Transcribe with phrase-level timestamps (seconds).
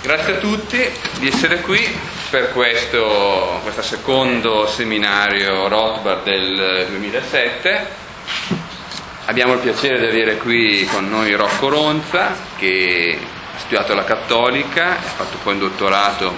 [0.00, 0.78] Grazie a tutti
[1.18, 1.84] di essere qui
[2.30, 7.86] per questo, questo secondo seminario Rothbard del 2007.
[9.24, 13.18] Abbiamo il piacere di avere qui con noi Rocco Ronza che
[13.54, 16.32] ha studiato la Cattolica, ha fatto poi un dottorato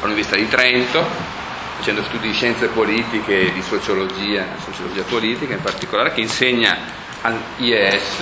[0.00, 1.06] all'Università di Trento,
[1.78, 6.76] facendo studi di scienze politiche e di sociologia, sociologia politica in particolare, che insegna
[7.22, 8.16] all'IES,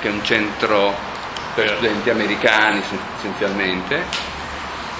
[0.00, 1.15] che è un centro
[1.56, 2.82] per studenti americani
[3.16, 4.04] essenzialmente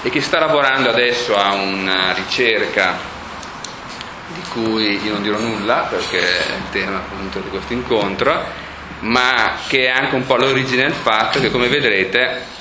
[0.02, 2.96] e che sta lavorando adesso a una ricerca
[4.28, 8.42] di cui io non dirò nulla perché è il tema appunto di questo incontro,
[9.00, 12.54] ma che è anche un po' l'origine del fatto che come vedrete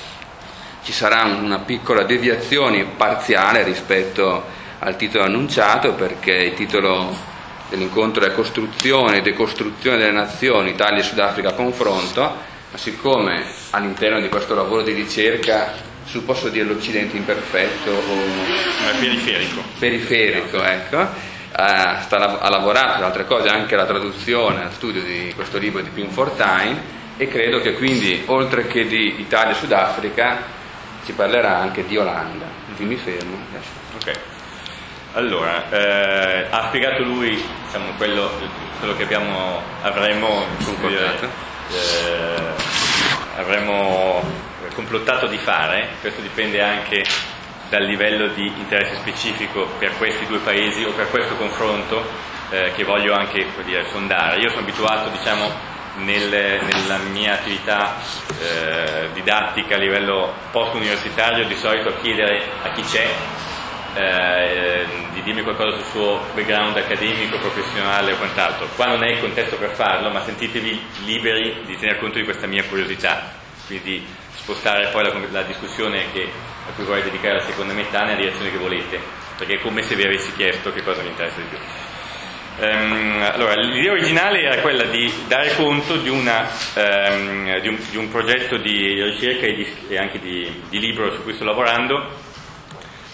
[0.84, 4.44] ci sarà una piccola deviazione parziale rispetto
[4.80, 7.16] al titolo annunciato perché il titolo
[7.70, 14.28] dell'incontro è Costruzione e decostruzione delle nazioni, Italia e Sudafrica confronto ma siccome all'interno di
[14.28, 15.72] questo lavoro di ricerca,
[16.04, 23.26] su posso dire l'Occidente imperfetto o periferico, periferico ecco, uh, sta, ha lavorato tra altre
[23.26, 26.78] cose anche alla traduzione, al studio di questo libro di Pim Fortuyn
[27.16, 30.44] e credo che quindi oltre che di Italia e Sudafrica
[31.06, 32.46] ci parlerà anche di Olanda.
[32.76, 33.38] Quindi mi fermo.
[33.96, 34.20] Ok.
[35.14, 38.30] Allora, eh, ha spiegato lui diciamo, quello,
[38.80, 42.54] quello, che abbiamo, avremmo concordato eh,
[43.38, 44.22] avremmo
[44.74, 47.04] complottato di fare, questo dipende anche
[47.70, 52.04] dal livello di interesse specifico per questi due paesi o per questo confronto
[52.50, 54.40] eh, che voglio anche dire, sondare.
[54.40, 55.50] Io sono abituato diciamo,
[55.98, 57.96] nel, nella mia attività
[58.40, 63.08] eh, didattica a livello post-universitario di solito a chiedere a chi c'è
[63.96, 68.68] eh, di dirmi qualcosa sul suo background accademico, professionale o quant'altro.
[68.76, 72.48] Qua non è il contesto per farlo, ma sentitevi liberi di tener conto di questa
[72.48, 73.32] mia curiosità,
[73.68, 76.30] quindi spostare poi la, la discussione che,
[76.68, 79.00] a cui vorrei dedicare la seconda metà nella direzione che volete,
[79.38, 81.58] perché è come se vi avessi chiesto che cosa mi interessa di più.
[82.58, 87.98] Um, allora, l'idea originale era quella di dare conto di, una, um, di, un, di
[87.98, 92.25] un, progetto di ricerca e, di, e anche di, di libro su cui sto lavorando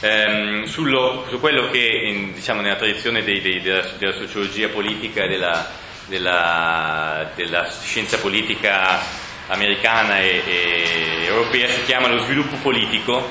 [0.01, 5.23] ehm, sullo, su quello che in, diciamo, nella tradizione dei, dei, della, della, sociologia politica
[5.23, 5.69] e della,
[6.07, 8.99] della, della, scienza politica
[9.47, 13.27] americana e, e, europea si chiama lo sviluppo politico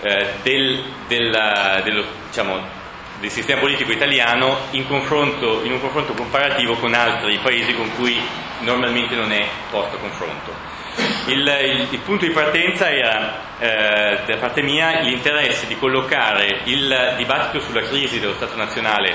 [0.00, 2.74] eh, del, della, dello, diciamo,
[3.20, 8.20] del sistema politico italiano in, in un confronto comparativo con altri paesi con cui
[8.60, 10.75] normalmente non è posto confronto.
[11.26, 17.14] Il, il, il, punto di partenza era eh, da parte mia l'interesse di collocare il
[17.16, 19.14] dibattito sulla crisi dello Stato nazionale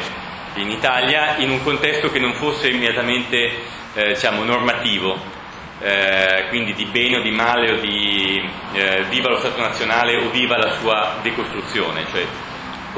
[0.56, 3.52] in Italia in un contesto che non fosse immediatamente
[3.94, 5.18] eh, diciamo, normativo,
[5.80, 10.30] eh, quindi di bene o di male o di eh, viva lo Stato nazionale o
[10.30, 12.26] viva la sua decostruzione, cioè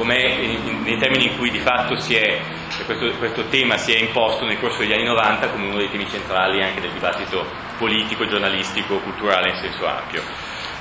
[0.02, 2.40] nei termini in cui di fatto è,
[2.84, 6.08] questo, questo, tema si è imposto nel corso degli anni 90 come uno dei temi
[6.08, 7.46] centrali anche del dibattito
[7.78, 10.22] politico, giornalistico, culturale in senso ampio.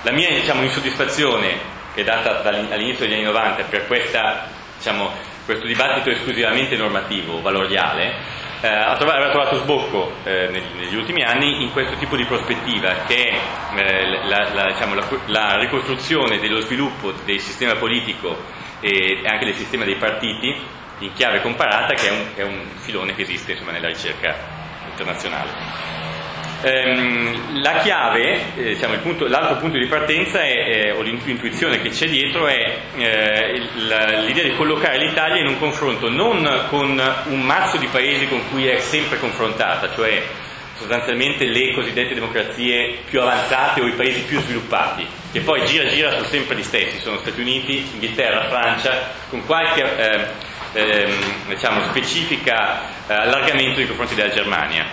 [0.01, 4.47] La mia diciamo, insoddisfazione che è data all'inizio degli anni 90 per questa,
[4.77, 5.11] diciamo,
[5.45, 10.47] questo dibattito esclusivamente normativo, valoriale, eh, aveva trovato sbocco eh,
[10.79, 13.39] negli, ultimi anni in questo tipo di prospettiva che è
[13.75, 19.55] eh, la, la, diciamo, la, la ricostruzione dello sviluppo del sistema politico e anche del
[19.55, 20.53] sistema dei partiti
[20.99, 24.35] in chiave comparata, che è un, è un filone che esiste insomma, nella ricerca
[24.89, 25.91] internazionale.
[26.65, 31.89] Ehm, la chiave, eh, diciamo, punto, l'altro punto di partenza è, è, o l'intuizione che
[31.89, 33.59] c'è dietro è eh,
[34.25, 38.67] l'idea di collocare l'Italia in un confronto non con un mazzo di paesi con cui
[38.67, 40.23] è sempre confrontata, cioè
[40.75, 46.11] sostanzialmente le cosiddette democrazie più avanzate o i paesi più sviluppati, che poi gira gira
[46.11, 50.27] sono sempre gli stessi, sono Stati Uniti, Inghilterra, Francia, con qualche eh,
[50.73, 51.17] eh,
[51.47, 54.85] diciamo, specifica eh, allargamento nei confronti della Germania,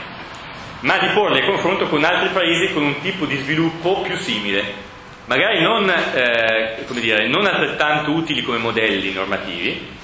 [0.80, 4.88] ma di porle a confronto con altri paesi con un tipo di sviluppo più simile,
[5.26, 9.98] magari non, eh, dire, non altrettanto utili come modelli normativi,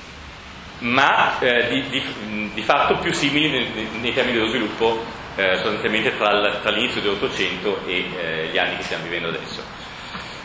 [0.78, 5.04] ma eh, di, di, di, fatto più simili nei, nei termini dello sviluppo
[5.36, 9.62] eh, sostanzialmente tra, l'inizio dell'Ottocento e eh, gli anni che stiamo vivendo adesso.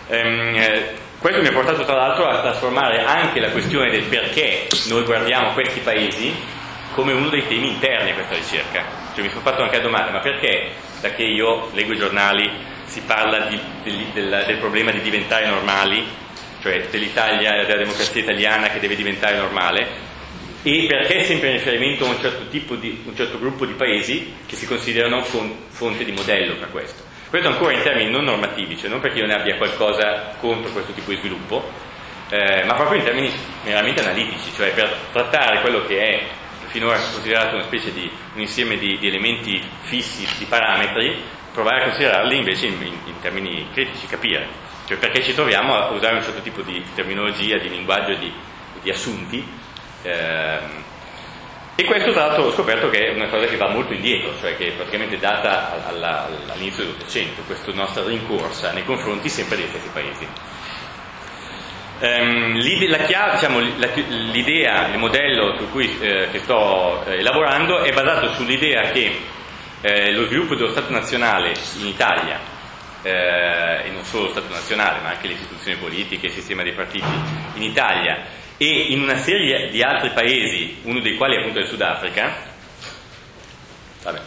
[0.08, 4.68] Ehm, eh, questo mi ha portato tra l'altro a trasformare anche la questione del perché
[4.88, 6.34] noi guardiamo questi paesi
[6.94, 8.84] come uno dei temi interni a questa ricerca.
[9.14, 12.50] Cioè mi sono fatto anche la domanda, ma perché da che io leggo i giornali
[12.86, 16.06] si parla di, del, del, del problema di diventare normali,
[16.62, 19.88] cioè dell'Italia, della democrazia italiana che deve diventare normale,
[20.64, 24.56] e perché sempre in riferimento a un certo, di, un certo gruppo di paesi che
[24.56, 27.04] si considerano fonte di modello per questo.
[27.30, 30.92] Questo ancora in termini non normativi, cioè non perché io ne abbia qualcosa contro questo
[30.92, 31.64] tipo di sviluppo,
[32.30, 33.32] eh, ma proprio in termini
[33.64, 36.28] meramente analitici, cioè per trattare quello che è
[36.68, 41.22] finora considerato una specie di un insieme di, di elementi fissi, di parametri,
[41.54, 44.48] provare a considerarli invece in, in, in termini critici, capire,
[44.88, 48.32] cioè perché ci troviamo a usare un certo tipo di terminologia, di linguaggio, di,
[48.82, 49.60] di assunti.
[50.04, 50.84] Ehm,
[51.76, 54.56] e questo tra l'altro ho scoperto che è una cosa che va molto indietro, cioè
[54.56, 59.90] che è praticamente data alla, all'inizio dell'Ottocento, questa nostra rincorsa nei confronti sempre dei stessi
[59.92, 60.28] paesi.
[62.02, 68.92] Um, l'idea, diciamo, l'idea, il modello su cui eh, sto eh, elaborando è basato sull'idea
[68.92, 69.20] che
[69.82, 72.40] eh, lo sviluppo dello Stato nazionale in Italia,
[73.02, 76.74] eh, e non solo lo Stato nazionale, ma anche le istituzioni politiche, il sistema dei
[76.74, 77.08] partiti
[77.56, 81.66] in Italia e in una serie di altri paesi, uno dei quali è appunto il
[81.66, 82.32] Sudafrica,
[84.04, 84.20] vabbè,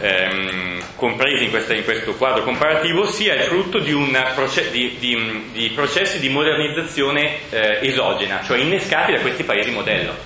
[0.00, 3.92] ehm, compresi in, questa, in, questo quadro comparativo, sia il frutto di,
[4.34, 10.16] proce- di, di, di processi di modernizzazione eh, esogena, cioè innescati da questi paesi modello.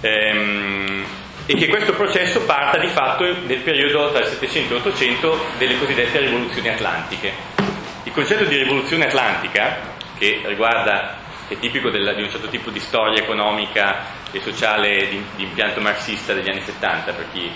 [0.00, 1.04] Ehm,
[1.44, 5.78] e che questo processo parta di fatto nel periodo tra il 700 e l'800 delle
[5.78, 7.30] cosiddette rivoluzioni atlantiche.
[8.04, 11.20] Il concetto di rivoluzione atlantica, che riguarda
[11.54, 15.80] è tipico della, di un certo tipo di storia economica e sociale di, di impianto
[15.80, 17.50] marxista degli anni 70, per chi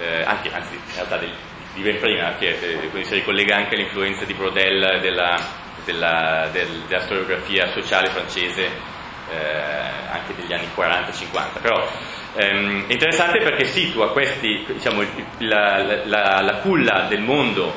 [0.00, 1.30] eh, anche, anzi in realtà di,
[1.74, 5.38] di ben prima, che eh, quindi si ricollega anche all'influenza di Brodel della,
[5.84, 8.64] della, del, della storiografia sociale francese
[9.30, 11.60] eh, anche degli anni 40-50.
[11.60, 11.88] Però
[12.34, 15.02] ehm, è interessante perché situa questi, diciamo,
[15.38, 17.74] la, la, la, culla del mondo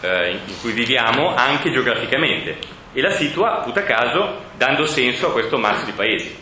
[0.00, 5.58] eh, in cui viviamo anche geograficamente e la situa, puta caso, dando senso a questo
[5.58, 6.36] mazzo di paesi,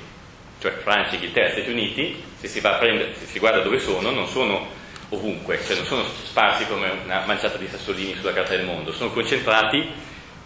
[0.60, 4.66] cioè Francia, Inghilterra, Stati Uniti, se si, prendere, se si guarda dove sono, non sono
[5.10, 9.10] ovunque, cioè non sono sparsi come una manciata di sassolini sulla carta del mondo, sono
[9.10, 9.86] concentrati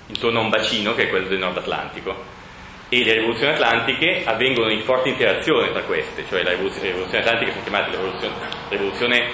[0.06, 2.40] intorno a un bacino che è quello del Nord Atlantico.
[2.88, 7.62] E le rivoluzioni atlantiche avvengono in forte interazione tra queste, cioè le rivoluzioni atlantiche sono
[7.62, 8.34] chiamate rivoluzione,
[8.68, 9.30] rivoluzione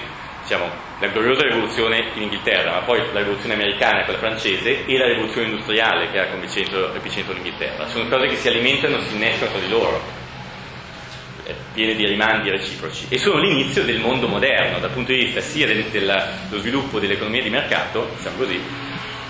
[0.49, 0.67] diciamo,
[0.99, 5.47] la gloriosa rivoluzione in Inghilterra, ma poi la rivoluzione americana, quella francese, e la rivoluzione
[5.47, 7.87] industriale che ha come epicentro, epicentro l'Inghilterra.
[7.87, 10.17] Sono cose che si alimentano e si innescano tra di loro
[11.73, 15.65] piene di rimandi reciproci e sono l'inizio del mondo moderno dal punto di vista sia
[15.65, 18.61] del, dello sviluppo dell'economia di mercato, diciamo così,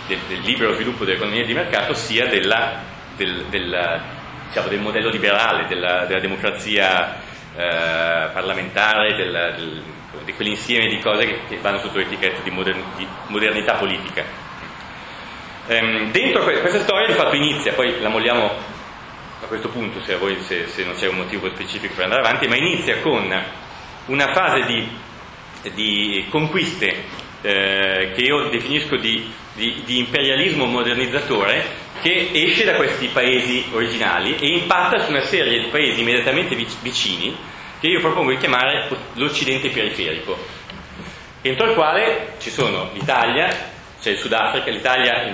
[0.08, 2.82] del, del libero sviluppo dell'economia di mercato, sia della,
[3.16, 4.02] del, del,
[4.48, 7.16] diciamo, del, modello liberale, della, della democrazia
[7.56, 9.84] eh, parlamentare, del,
[10.24, 14.24] di quell'insieme di cose che, che vanno sotto l'etichetta di, modern, di modernità politica.
[15.68, 18.46] Ehm, dentro questa storia il fatto inizia, poi la molliamo
[19.42, 22.48] a questo punto se, voi, se, se, non c'è un motivo specifico per andare avanti,
[22.48, 23.32] ma inizia con
[24.08, 24.90] una fase di,
[25.74, 27.06] di conquiste
[27.42, 34.38] eh, che io definisco di, di, di, imperialismo modernizzatore che esce da questi paesi originali
[34.38, 37.36] e impatta su una serie di paesi immediatamente vicini
[37.80, 40.38] che io propongo di chiamare l'Occidente periferico,
[41.42, 43.48] entro il quale ci sono l'Italia,
[44.02, 45.34] c'è il Sudafrica, l'Italia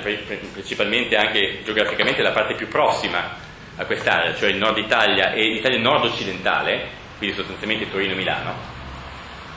[0.51, 3.37] principalmente anche geograficamente la parte più prossima
[3.77, 6.87] a quest'area, cioè il nord Italia e l'Italia nord-occidentale,
[7.17, 8.53] quindi sostanzialmente Torino e Milano,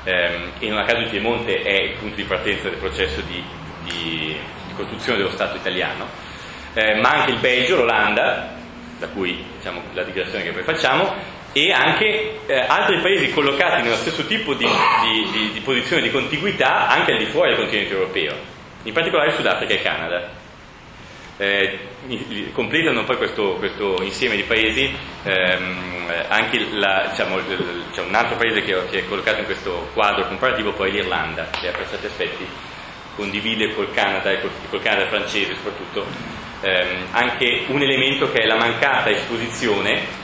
[0.04, 3.42] ehm, e non a caso il Piemonte è il punto di partenza del processo di,
[3.84, 4.36] di,
[4.66, 6.06] di costruzione dello Stato italiano,
[6.72, 8.56] eh, ma anche il Belgio, l'Olanda,
[8.98, 13.96] da cui diciamo, la digressione che poi facciamo, e anche eh, altri paesi collocati nello
[13.96, 17.94] stesso tipo di, di, di, di, posizione di contiguità anche al di fuori del continente
[17.94, 18.34] europeo,
[18.82, 20.46] in particolare Sudafrica e Canada.
[21.40, 21.78] Eh,
[22.52, 27.38] completano poi questo, questo, insieme di paesi ehm, anche la, diciamo,
[27.92, 31.70] c'è un altro paese che, che, è collocato in questo quadro comparativo poi l'Irlanda che
[31.70, 32.44] per certi aspetti
[33.14, 36.06] condivide col Canada e col, col Canada francese soprattutto
[36.62, 40.17] ehm, anche un elemento che è la mancata esposizione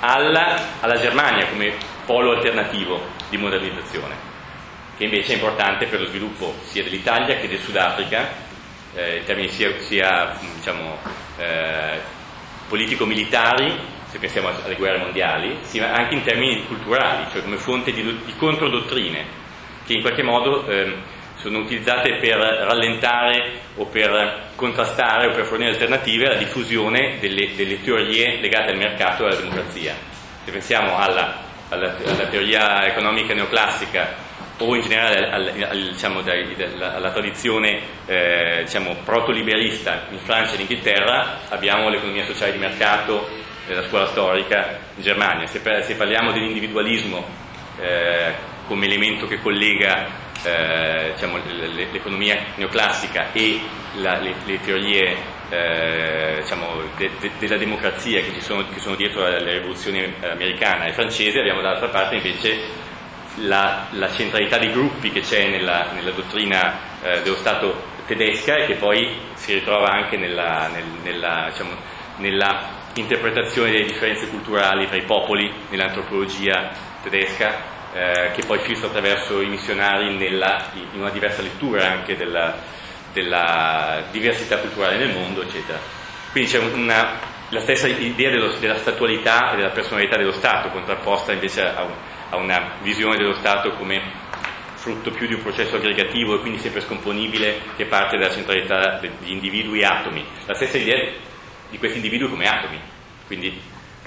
[0.00, 1.74] alla, alla Germania come
[2.04, 4.34] polo alternativo di modernizzazione
[4.96, 8.44] che invece è importante per lo sviluppo sia dell'Italia che del Sudafrica
[8.94, 10.96] eh, in termini sia, sia diciamo,
[11.36, 12.00] eh,
[12.66, 18.02] politico-militari, se pensiamo alle guerre mondiali, sia anche in termini culturali, cioè come fonte di,
[18.02, 19.24] di controdottrine,
[19.84, 20.94] che in qualche modo eh,
[21.46, 27.80] sono utilizzate per rallentare o per contrastare o per fornire alternative alla diffusione delle, delle
[27.82, 29.94] teorie legate al mercato e alla democrazia.
[30.44, 34.24] Se pensiamo alla, alla, alla teoria economica neoclassica
[34.58, 36.20] o in generale al, al, diciamo,
[36.80, 43.28] alla tradizione eh, diciamo, proto-liberista in Francia e in Inghilterra abbiamo l'economia sociale di mercato
[43.68, 45.46] della scuola storica in Germania.
[45.46, 47.24] Se, se parliamo dell'individualismo
[47.78, 48.34] eh,
[48.66, 51.38] come elemento che collega eh, diciamo,
[51.90, 53.60] l'economia neoclassica e
[53.96, 55.16] la, le, le, teorie
[55.48, 60.92] eh, diciamo, de, de, della democrazia che, sono, che, sono, dietro alla rivoluzione americana e
[60.92, 62.84] francese, abbiamo dall'altra parte invece
[63.40, 68.66] la, la centralità dei gruppi che c'è nella, nella dottrina eh, dello Stato tedesca e
[68.66, 71.74] che poi si ritrova anche nella, nel, nella, diciamo,
[72.18, 76.70] nella interpretazione delle differenze culturali tra i popoli, nell'antropologia
[77.02, 82.54] tedesca eh, che poi filtra attraverso i missionari nella, in una diversa lettura anche della,
[83.12, 85.78] della, diversità culturale nel mondo, eccetera.
[86.30, 91.32] Quindi c'è una, la stessa idea dello, della statualità e della personalità dello Stato, contrapposta
[91.32, 91.86] invece a,
[92.30, 94.24] a una visione dello Stato come
[94.74, 99.32] frutto più di un processo aggregativo e quindi sempre scomponibile che parte dalla centralità degli
[99.32, 100.24] individui atomi.
[100.44, 101.10] La stessa idea
[101.70, 102.78] di questi individui come atomi,
[103.26, 103.60] quindi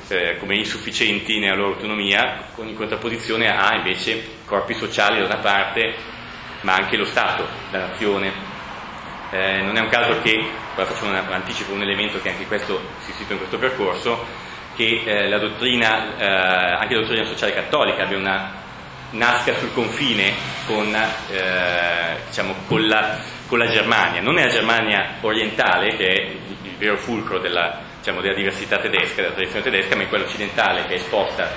[0.09, 5.95] eh, come insufficienti nella loro autonomia, in contrapposizione a invece corpi sociali da una parte,
[6.61, 8.31] ma anche lo Stato, la nazione.
[9.31, 10.43] Eh, non è un caso che,
[10.75, 14.25] ora faccio un, anticipo un elemento che anche questo si situa in questo percorso,
[14.75, 16.25] che eh, la dottrina, eh,
[16.79, 18.53] anche la dottrina sociale cattolica abbia una,
[19.11, 20.33] nasca sul confine
[20.65, 20.93] con,
[21.31, 26.21] eh, diciamo, con, la, con la Germania, non è la Germania orientale che è
[26.63, 30.85] il vero fulcro della, diciamo, della diversità tedesca, della tradizione tedesca, ma in quella occidentale
[30.87, 31.49] che è esposta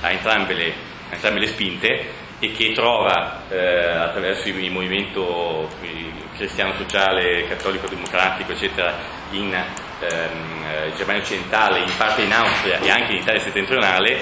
[0.00, 0.72] a entrambe le,
[1.10, 2.06] a entrambe le spinte
[2.38, 5.68] e che trova eh, attraverso il movimento
[6.36, 8.94] cristiano sociale, cattolico democratico, eccetera,
[9.30, 14.20] in ehm, Germania occidentale, in parte in Austria e anche in Italia settentrionale,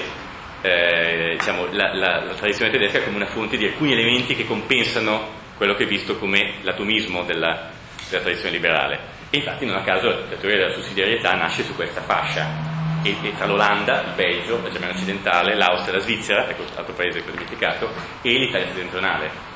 [0.61, 5.35] eh, diciamo, la, la, la, tradizione tedesca come una fonte di alcuni elementi che compensano
[5.55, 7.69] quello che è visto come l'atomismo della,
[8.09, 9.16] della tradizione liberale.
[9.29, 12.45] E infatti non a caso la teoria della sussidiarietà nasce su questa fascia,
[13.03, 17.23] e, e tra l'Olanda, il Belgio, la Germania occidentale, l'Austria, la Svizzera, ecco altro paese
[17.23, 17.91] che ho dimenticato,
[18.21, 19.55] e l'Italia settentrionale.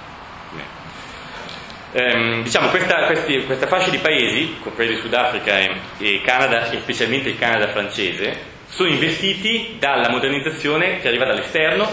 [1.94, 7.30] Ehm, diciamo questa, questi, questa, fascia di paesi, compresi Sudafrica e, e Canada, e specialmente
[7.30, 11.90] il Canada francese, sono investiti dalla modernizzazione che arriva dall'esterno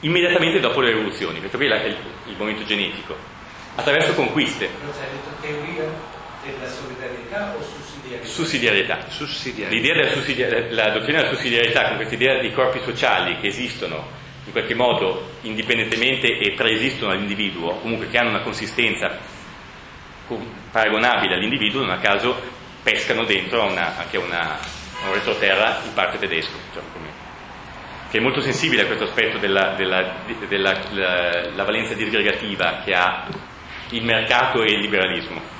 [0.00, 1.96] immediatamente dopo le rivoluzioni, perché qui è il,
[2.26, 3.16] il momento genetico,
[3.76, 4.68] attraverso conquiste.
[6.44, 8.26] Della solidarietà o sussidiarietà?
[8.26, 9.06] Sussidiarietà.
[9.08, 9.74] sussidiarietà.
[9.74, 14.22] L'idea della sussidiarietà, la dottrina della sussidiarietà con questa idea di corpi sociali che esistono
[14.44, 19.18] in qualche modo indipendentemente e preesistono all'individuo, comunque che hanno una consistenza
[20.70, 22.36] paragonabile all'individuo, non a caso
[22.82, 24.58] pescano dentro una, anche una,
[25.06, 26.92] un retroterra in parte tedesco, diciamo
[28.14, 32.94] che è molto sensibile a questo aspetto della, della, della la, la valenza disgregativa che
[32.94, 33.26] ha
[33.90, 35.53] il mercato e il liberalismo.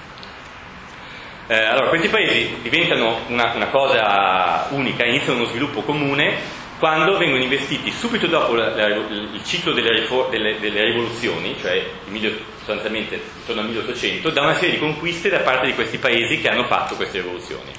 [1.46, 7.42] Eh, allora, questi paesi diventano una, una, cosa unica, iniziano uno sviluppo comune quando vengono
[7.42, 11.84] investiti subito dopo la, la, il ciclo delle, delle, delle rivoluzioni, cioè
[12.56, 16.48] sostanzialmente intorno al 1800, da una serie di conquiste da parte di questi paesi che
[16.48, 17.70] hanno fatto queste rivoluzioni.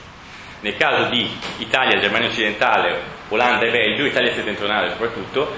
[0.59, 5.51] Nel caso di Italia, Germania occidentale, Olanda e Belgio, Italia settentrionale soprattutto,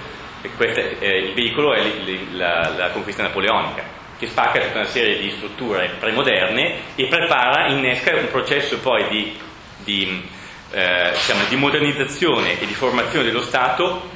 [0.55, 1.83] queste, eh, il veicolo è
[2.31, 8.15] la, la conquista napoleonica che spacca tutta una serie di strutture premoderne e prepara, innesca
[8.15, 9.39] un processo poi di,
[9.83, 10.29] di,
[10.71, 14.15] eh, diciamo, di modernizzazione e di formazione dello Stato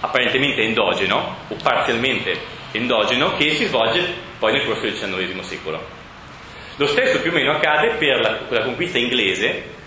[0.00, 4.02] apparentemente endogeno o parzialmente endogeno che si svolge
[4.38, 5.98] poi nel corso del XIX secolo.
[6.76, 9.78] Lo stesso più o meno accade per la, la conquista inglese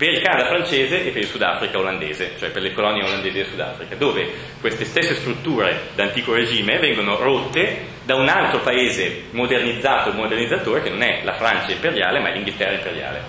[0.00, 3.46] per il Canada francese e per il Sudafrica olandese, cioè per le colonie olandesi del
[3.46, 10.82] Sudafrica, dove queste stesse strutture d'antico regime vengono rotte da un altro paese modernizzato, modernizzatore,
[10.82, 13.22] che non è la Francia imperiale, ma è l'Inghilterra imperiale,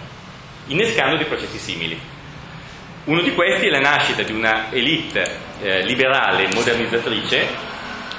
[0.66, 2.00] innescando dei processi simili.
[3.04, 7.48] Uno di questi è la nascita di una elite eh, liberale modernizzatrice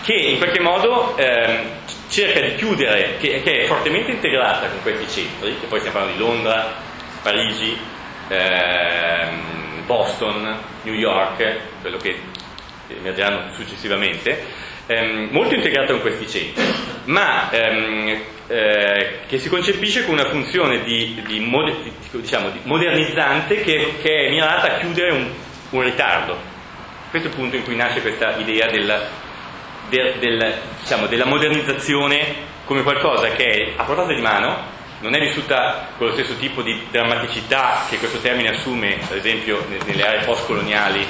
[0.05, 1.65] che in qualche modo eh,
[2.09, 6.17] cerca di chiudere, che, che, è fortemente integrata con questi centri, che poi stiamo parlando
[6.17, 6.75] di Londra,
[7.23, 7.77] Parigi,
[8.29, 12.21] ehm, Boston, New York, quello che
[12.87, 16.65] emergeranno successivamente, ehm, molto integrato con questi centri,
[17.05, 21.51] ma ehm, eh, che si concepisce con una funzione di, di,
[22.11, 25.31] diciamo, di modernizzante che, che, è mirata a chiudere un,
[25.71, 26.37] un, ritardo.
[27.11, 29.01] Questo è il punto in cui nasce questa idea della,
[29.89, 34.71] del, del, diciamo, della modernizzazione come qualcosa che è a portata di mano,
[35.01, 39.65] non è vissuta con lo stesso tipo di drammaticità che questo termine assume, ad esempio,
[39.87, 41.07] nelle aree post-coloniali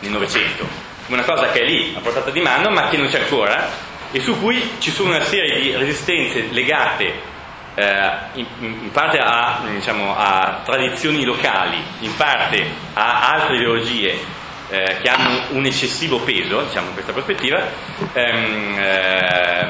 [0.00, 3.20] nel Novecento, una cosa che è lì, a portata di mano, ma che non c'è
[3.20, 3.68] ancora,
[4.12, 7.28] e su cui ci sono una serie di resistenze legate
[7.74, 12.64] eh, in, in, parte a, diciamo, a, tradizioni locali, in parte
[12.94, 14.18] a altre ideologie
[14.68, 17.62] eh, che hanno un eccessivo peso, diciamo in questa prospettiva,
[18.12, 19.68] ehm, eh,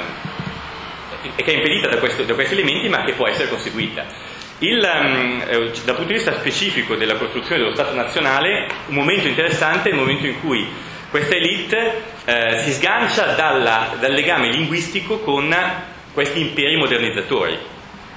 [1.37, 4.05] e che è impedita da, questo, da, questi elementi ma che può essere conseguita.
[4.59, 5.43] Il, um,
[5.85, 9.99] dal punto di vista specifico della costruzione dello Stato nazionale, un momento interessante è il
[9.99, 10.69] momento in cui
[11.11, 15.55] questa elite eh, si sgancia dalla, dal legame linguistico con
[16.13, 17.59] questi imperi modernizzatori.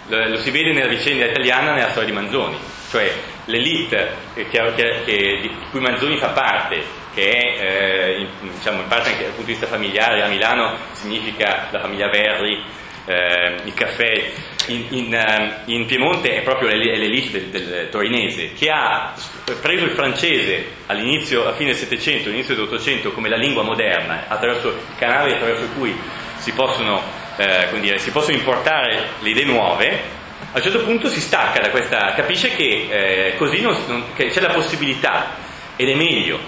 [0.08, 2.56] Lo, lo, si vede nella vicenda italiana nella storia di Manzoni,
[2.92, 3.12] cioè
[3.46, 4.74] l'elite che, che,
[5.06, 6.84] che, di cui Manzoni fa parte,
[7.14, 10.78] che è eh, in, diciamo, in parte anche dal punto di vista familiare, a Milano
[10.92, 12.64] significa la famiglia Verri,
[13.06, 14.32] eh, il caffè,
[14.68, 19.14] in, in, ehm, in, Piemonte è proprio l'elite del, del, torinese che ha
[19.62, 24.76] preso il francese all'inizio, a fine del Settecento, all'inizio dell'Ottocento come la lingua moderna, attraverso
[24.98, 25.96] canali attraverso cui
[26.38, 27.02] si possono,
[27.38, 31.70] eh, dire, si possono importare le idee nuove, a un certo punto si stacca da
[31.70, 35.32] questa, capisce che eh, così non, non, che c'è la possibilità
[35.76, 36.40] ed è meglio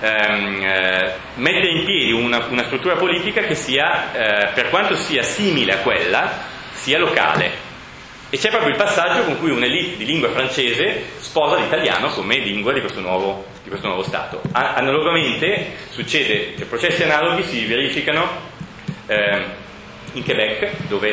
[0.00, 5.22] ehm, eh, mettere in piedi una, una, struttura politica che sia, eh, per quanto sia
[5.22, 6.47] simile a quella,
[6.80, 7.66] sia locale.
[8.30, 12.72] E c'è proprio il passaggio con cui un'elite di lingua francese sposa l'italiano come lingua
[12.72, 14.42] di questo nuovo, di questo nuovo Stato.
[14.52, 18.28] A- analogamente succede, cioè processi analoghi si verificano
[19.06, 19.44] eh,
[20.12, 21.08] in Quebec, dove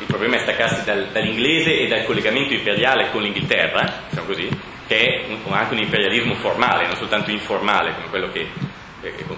[0.00, 4.48] il problema è staccarsi dal, dall'inglese e dal collegamento imperiale con l'Inghilterra, diciamo così,
[4.86, 8.48] che è un, anche un imperialismo formale, non soltanto informale, come che,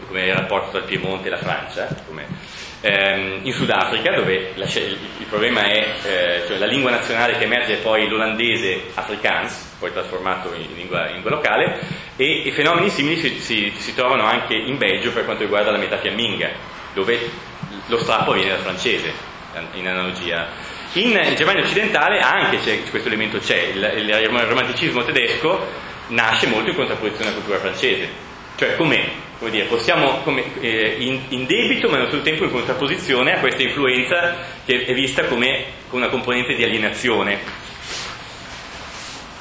[0.07, 2.27] come il rapporto tra il Piemonte e la Francia, come,
[2.81, 7.45] ehm, in Sudafrica, dove la, il, il, problema è eh, cioè la lingua nazionale che
[7.45, 11.79] emerge è poi l'olandese afrikaans, poi trasformato in lingua, in lingua locale,
[12.17, 15.79] e, e, fenomeni simili si, si, si, trovano anche in Belgio per quanto riguarda la
[15.79, 16.51] metà fiamminga,
[16.95, 17.19] dove
[17.87, 19.13] lo strappo viene dal francese,
[19.75, 20.49] in analogia.
[20.95, 22.59] In Germania occidentale anche
[22.91, 25.67] questo elemento c'è, il, il, romanticismo tedesco
[26.09, 28.09] nasce molto in contrapposizione alla cultura francese,
[28.57, 29.09] cioè come,
[29.41, 33.41] come dire, possiamo come, eh, in, in, debito ma allo stesso tempo in contrapposizione a
[33.41, 37.39] questa influenza che è vista come una componente di alienazione,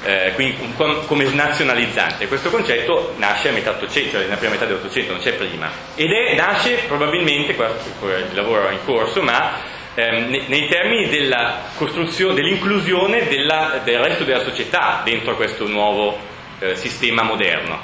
[0.02, 2.28] eh, quindi com, come nazionalizzante.
[2.28, 6.10] Questo concetto nasce a metà 800, cioè nella prima metà dell'Ottocento, non c'è prima, ed
[6.10, 9.52] è, nasce probabilmente, qua il lavoro è in corso, ma
[9.94, 16.18] ehm, nei termini della dell'inclusione della, del resto della società dentro questo nuovo
[16.58, 17.78] eh, sistema moderno.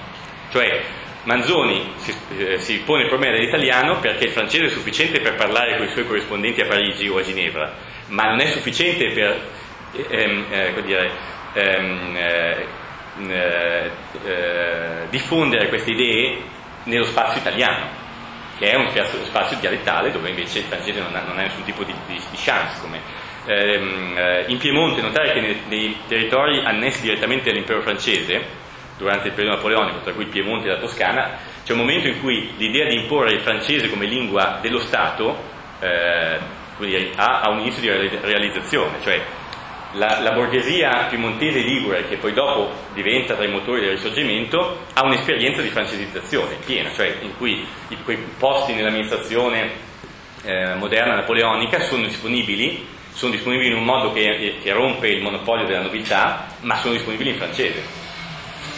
[0.51, 5.35] Cioè Manzoni si, eh, si, pone il problema dell'italiano perché il francese è sufficiente per
[5.35, 7.73] parlare con i suoi corrispondenti a Parigi o a Ginevra,
[8.09, 9.41] ma non è sufficiente per
[10.09, 11.11] ehm, eh, dire,
[11.53, 12.67] ehm, eh,
[13.29, 13.91] eh,
[14.25, 16.39] eh, diffondere queste idee
[16.85, 18.05] nello spazio italiano
[18.59, 18.91] che è uno
[19.25, 22.37] spazio dialettale dove invece il francese non ha, non ha nessun tipo di, di, di
[22.37, 22.81] chance.
[22.81, 23.01] Come,
[23.47, 28.65] ehm, eh, in Piemonte, notare che nei, nei, territori annessi direttamente all'impero francese,
[28.97, 32.53] durante il periodo napoleonico, tra cui Piemonte e la Toscana, c'è un momento in cui
[32.57, 35.37] l'idea di imporre il francese come lingua dello Stato
[35.81, 36.39] eh,
[36.79, 39.21] dire, ha, ha, un inizio di realizzazione, cioè
[39.93, 45.05] la, la, borghesia piemontese ligure, che poi dopo diventa tra i motori del risorgimento, ha
[45.05, 49.71] un'esperienza di francesizzazione piena, cioè in cui i, quei posti nell'amministrazione
[50.43, 55.67] eh, moderna napoleonica sono disponibili, sono disponibili in un modo che, che, rompe il monopolio
[55.67, 58.05] della novità, ma sono disponibili in francese.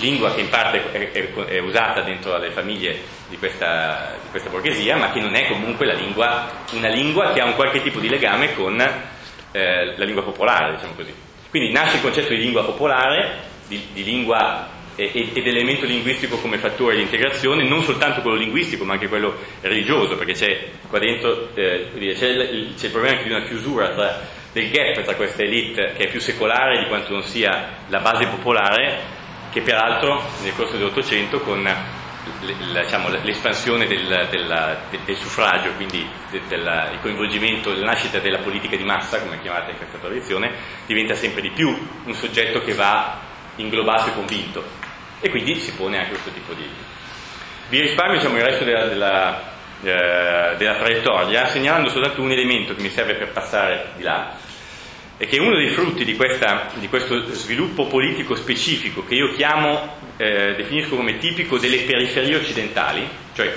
[0.00, 4.48] Lingua che in parte è, è, è usata dentro le famiglie di questa, di questa,
[4.48, 8.08] borghesia, ma che non è comunque lingua, una lingua che ha un qualche tipo di
[8.08, 11.14] legame con eh, la lingua popolare, diciamo così.
[11.50, 16.96] Quindi nasce il concetto di lingua popolare, di, di lingua ed elemento linguistico come fattore
[16.96, 21.86] di integrazione, non soltanto quello linguistico ma anche quello religioso, perché c'è qua dentro eh,
[22.16, 24.20] c'è, il, c'è, il, problema di una chiusura tra,
[24.52, 28.26] del gap tra questa elite che è più secolare di quanto non sia la base
[28.26, 29.16] popolare,
[29.50, 31.66] che peraltro nel corso dell'Ottocento con
[32.40, 38.84] diciamo, l'espansione del, della, del, suffragio, quindi del, il coinvolgimento, la nascita della politica di
[38.84, 40.52] massa, come chiamate in questa tradizione,
[40.86, 41.68] diventa sempre di più
[42.04, 43.18] un soggetto che va
[43.56, 44.64] inglobato e convinto.
[45.20, 46.68] E quindi si pone anche questo tipo di...
[47.68, 49.42] Vi risparmio diciamo, il resto della, della,
[49.82, 54.46] eh, della traiettoria segnalando soltanto un elemento che mi serve per passare di là
[55.20, 59.32] e che è uno dei frutti di, questa, di questo sviluppo politico specifico che io
[59.34, 63.52] chiamo, eh, definisco come tipico delle periferie occidentali, cioè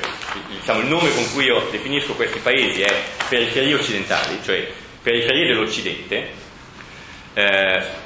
[0.50, 2.92] diciamo, il nome con cui io definisco questi paesi è
[3.30, 4.68] periferie occidentali, cioè
[5.04, 6.30] periferie dell'Occidente.
[7.34, 8.00] Eh,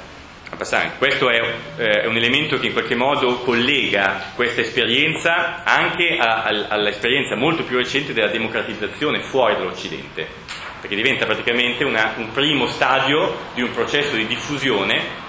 [0.98, 6.44] questo è, eh, è, un elemento che in qualche modo collega questa esperienza anche a,
[6.44, 12.66] a, all'esperienza molto più recente della democratizzazione fuori dall'Occidente perché diventa praticamente una, un primo
[12.66, 15.24] stadio di un processo di diffusione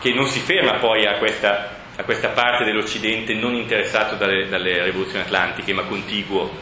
[0.00, 4.84] che non si ferma poi a questa a questa parte dell'Occidente non interessato dalle, dalle
[4.84, 6.52] rivoluzioni atlantiche, ma contiguo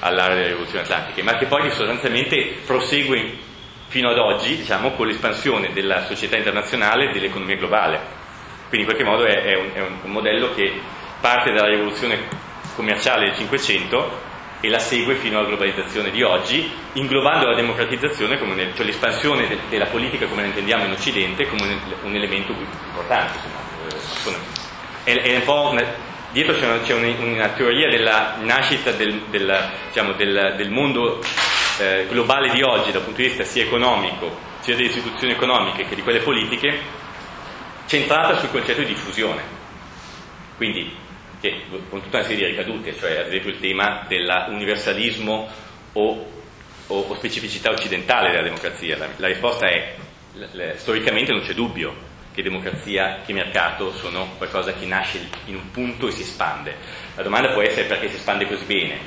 [0.00, 3.48] all'area delle rivoluzioni atlantiche, ma che poi sostanzialmente prosegue
[3.88, 8.18] fino ad oggi diciamo, con l'espansione della società internazionale e dell'economia globale.
[8.68, 10.80] Quindi in qualche modo è, è, un, è un modello che
[11.20, 12.18] parte dalla rivoluzione
[12.74, 14.28] commerciale del Cinquecento
[14.60, 19.58] e la segue fino alla globalizzazione di oggi, inglobando la democratizzazione, nel, cioè l'espansione de,
[19.68, 23.38] della politica come la intendiamo in Occidente, come un, un elemento importante.
[23.38, 24.38] Insomma.
[25.02, 25.82] È, è un po' una,
[26.32, 31.20] dietro c'è, una, c'è una, una, teoria della nascita del, del, diciamo, del, del mondo
[31.78, 35.94] eh, globale di oggi dal punto di vista sia economico, sia delle istituzioni economiche che
[35.94, 36.98] di quelle politiche,
[37.86, 39.58] centrata sul concetto di diffusione.
[40.58, 40.94] Quindi
[41.40, 45.48] che, con tutta una serie di ricadute, cioè ad esempio il tema dell'universalismo
[45.92, 46.26] o,
[46.86, 48.96] o, o specificità occidentale della democrazia.
[48.96, 49.94] La, la risposta è,
[50.34, 55.70] l, storicamente non c'è dubbio che democrazia e mercato sono qualcosa che nasce in un
[55.70, 56.76] punto e si espande.
[57.16, 58.98] La domanda può essere perché si espande così bene,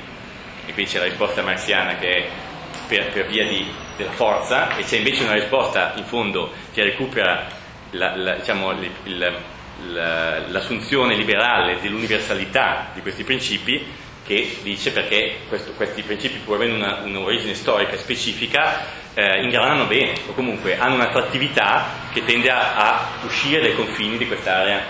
[0.66, 2.28] e qui c'è la risposta marziana che è
[2.88, 3.66] per, per via di,
[3.96, 7.46] della forza, e c'è invece una risposta in fondo che recupera
[7.92, 9.36] la, la, diciamo, il, il
[9.92, 17.00] l'assunzione liberale dell'universalità di questi principi che dice perché questo, questi principi pur avendo una,
[17.04, 23.60] un'origine storica specifica eh, ingranano bene o comunque hanno un'attrattività che tende a, a uscire
[23.60, 24.82] dai confini di quest'area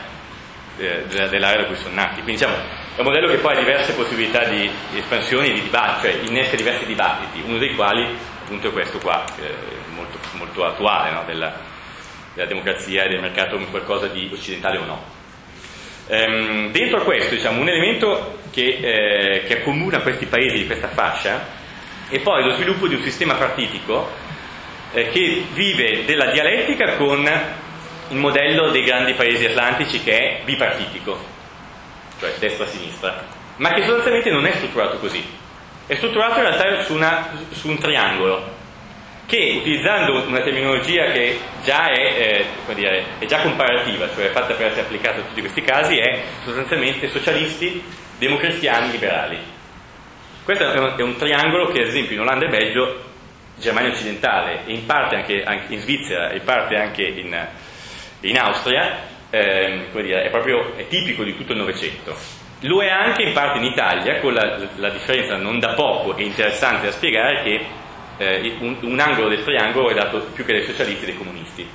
[0.78, 2.54] eh, dell'area da cui sono nati quindi diciamo
[2.96, 6.54] è un modello che poi ha diverse possibilità di espansione e di dibattito cioè innesca
[6.54, 8.06] diversi dibattiti uno dei quali
[8.42, 9.52] appunto è questo qua eh,
[9.94, 11.24] molto, molto attuale no?
[11.26, 11.63] della,
[12.34, 15.02] della democrazia e del mercato come qualcosa di occidentale o no.
[16.08, 20.88] Ehm, dentro a questo diciamo, un elemento che, eh, che accomuna questi paesi di questa
[20.88, 21.46] fascia
[22.08, 24.10] è poi lo sviluppo di un sistema partitico
[24.92, 27.28] eh, che vive della dialettica con
[28.08, 31.18] il modello dei grandi paesi atlantici che è bipartitico,
[32.20, 33.24] cioè destra-sinistra,
[33.56, 35.24] ma che sostanzialmente non è strutturato così.
[35.86, 38.53] È strutturato in realtà su, una, su un triangolo,
[39.26, 44.66] che utilizzando una terminologia che già è, eh, dire, è, già comparativa, cioè fatta per
[44.66, 47.82] essere applicata a tutti questi casi, è sostanzialmente socialisti,
[48.18, 49.38] democristiani, liberali.
[50.44, 53.02] Questo è un, è un triangolo che ad esempio in Olanda e Belgio,
[53.56, 57.46] Germania occidentale e in parte anche, anche in Svizzera e in parte anche in,
[58.20, 62.14] in Austria, eh, dire, è proprio è tipico di tutto il Novecento.
[62.60, 66.24] Lo è anche in parte in Italia, con la, la differenza non da poco e
[66.24, 67.66] interessante da spiegare che
[68.18, 71.68] eh, un, un, angolo del triangolo è dato più che dai socialisti dai comunisti.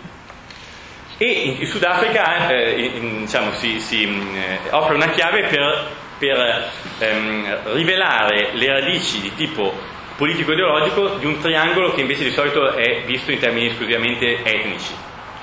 [1.17, 6.71] E in, in Sudafrica eh, in, diciamo, si, si eh, offre una chiave per, per
[6.99, 9.73] ehm, rivelare le radici di tipo
[10.15, 14.93] politico-ideologico di un triangolo che invece di solito è visto in termini esclusivamente etnici,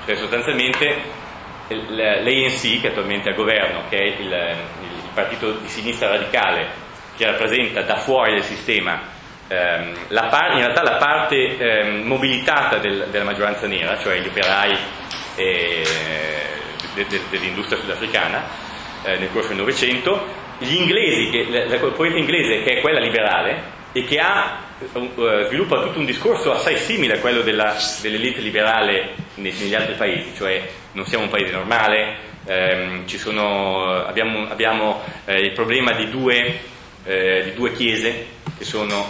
[0.05, 1.25] cioè sostanzialmente
[1.69, 6.85] l'ANC che attualmente è al governo, che è il, il partito di sinistra radicale
[7.17, 9.15] che rappresenta da fuori del sistema
[9.47, 9.93] ehm,
[10.29, 14.75] par- in realtà la parte ehm, mobilitata del, della maggioranza nera, cioè gli operai
[15.35, 15.83] eh,
[16.93, 18.43] de- de- dell'industria sudafricana
[19.03, 23.75] eh, nel corso del Novecento, gli inglesi, che, la, la inglese che è quella liberale
[23.91, 24.59] e che ha,
[24.93, 30.33] uh, sviluppa tutto un discorso assai simile a quello della, dell'elite liberale negli altri paesi,
[30.35, 36.59] cioè non siamo un paese normale, ehm, sono, abbiamo, abbiamo eh, il problema di due,
[37.05, 38.25] eh, di due chiese
[38.57, 39.05] che sono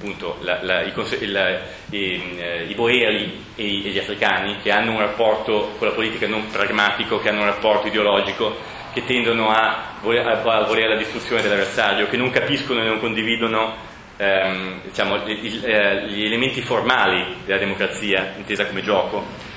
[0.00, 1.60] appunto la, la, i, il,
[1.90, 6.46] i, eh, i, boeri e, gli africani che hanno un rapporto con la politica non
[6.50, 8.56] pragmatico, che hanno un rapporto ideologico,
[8.94, 13.76] che tendono a voler, a volere la distruzione dell'avversario, che non capiscono e non condividono
[14.16, 19.48] ehm, diciamo, gli, eh, gli elementi formali della democrazia intesa come gioco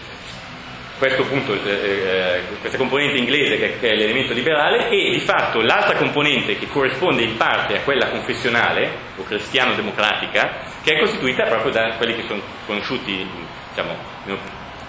[1.03, 5.59] questo punto, eh, eh, questa componente inglese che, che, è l'elemento liberale e di fatto
[5.59, 11.73] l'altra componente che corrisponde in parte a quella confessionale o cristiano-democratica che è costituita proprio
[11.73, 13.27] da quelli che sono conosciuti
[13.69, 13.97] diciamo,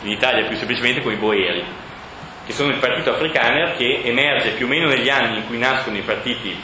[0.03, 1.64] in Italia più semplicemente come i boeri
[2.46, 5.96] che sono il partito afrikaner che emerge più o meno negli anni in cui nascono
[5.96, 6.57] i partiti,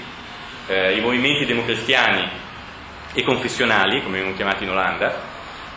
[0.68, 2.28] eh, i movimenti democristiani
[3.14, 5.30] e confessionali come vengono chiamati in Olanda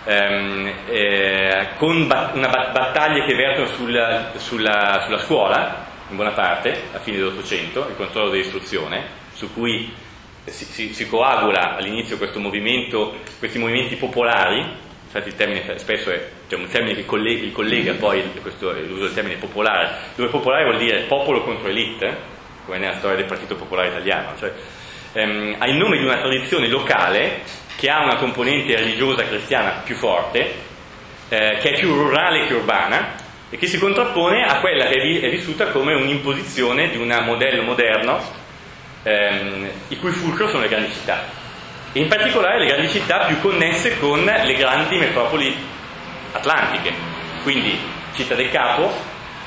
[0.06, 6.32] ehm, eh, con ba- una ba- battaglie che vertono sulla, sulla, sulla, scuola, in buona
[6.32, 9.92] parte, a fine dell'Ottocento, il controllo dell'istruzione, su cui
[10.46, 14.60] si, si, si coagula all'inizio questo movimento, questi movimenti popolari,
[15.06, 19.14] infatti il termine spesso è cioè un termine che collega, collega poi questo, l'uso del
[19.14, 22.32] termine popolare, dove popolare vuol dire popolo contro elite,
[22.66, 24.52] come nella storia del Partito Popolare Italiano, cioè
[25.14, 27.42] ehm, ha il nome di una tradizione locale
[27.76, 30.54] che ha una componente religiosa cristiana più forte,
[31.30, 33.16] eh, che è più rurale che urbana
[33.50, 38.20] e che si contrappone a quella che è vissuta come un'imposizione di un modello moderno
[39.04, 41.42] ehm, i cui fulcro sono le grandi città.
[41.92, 45.56] E in particolare le grandi città più connesse con le grandi metropoli
[46.32, 47.78] atlantiche quindi
[48.16, 48.92] Città del Capo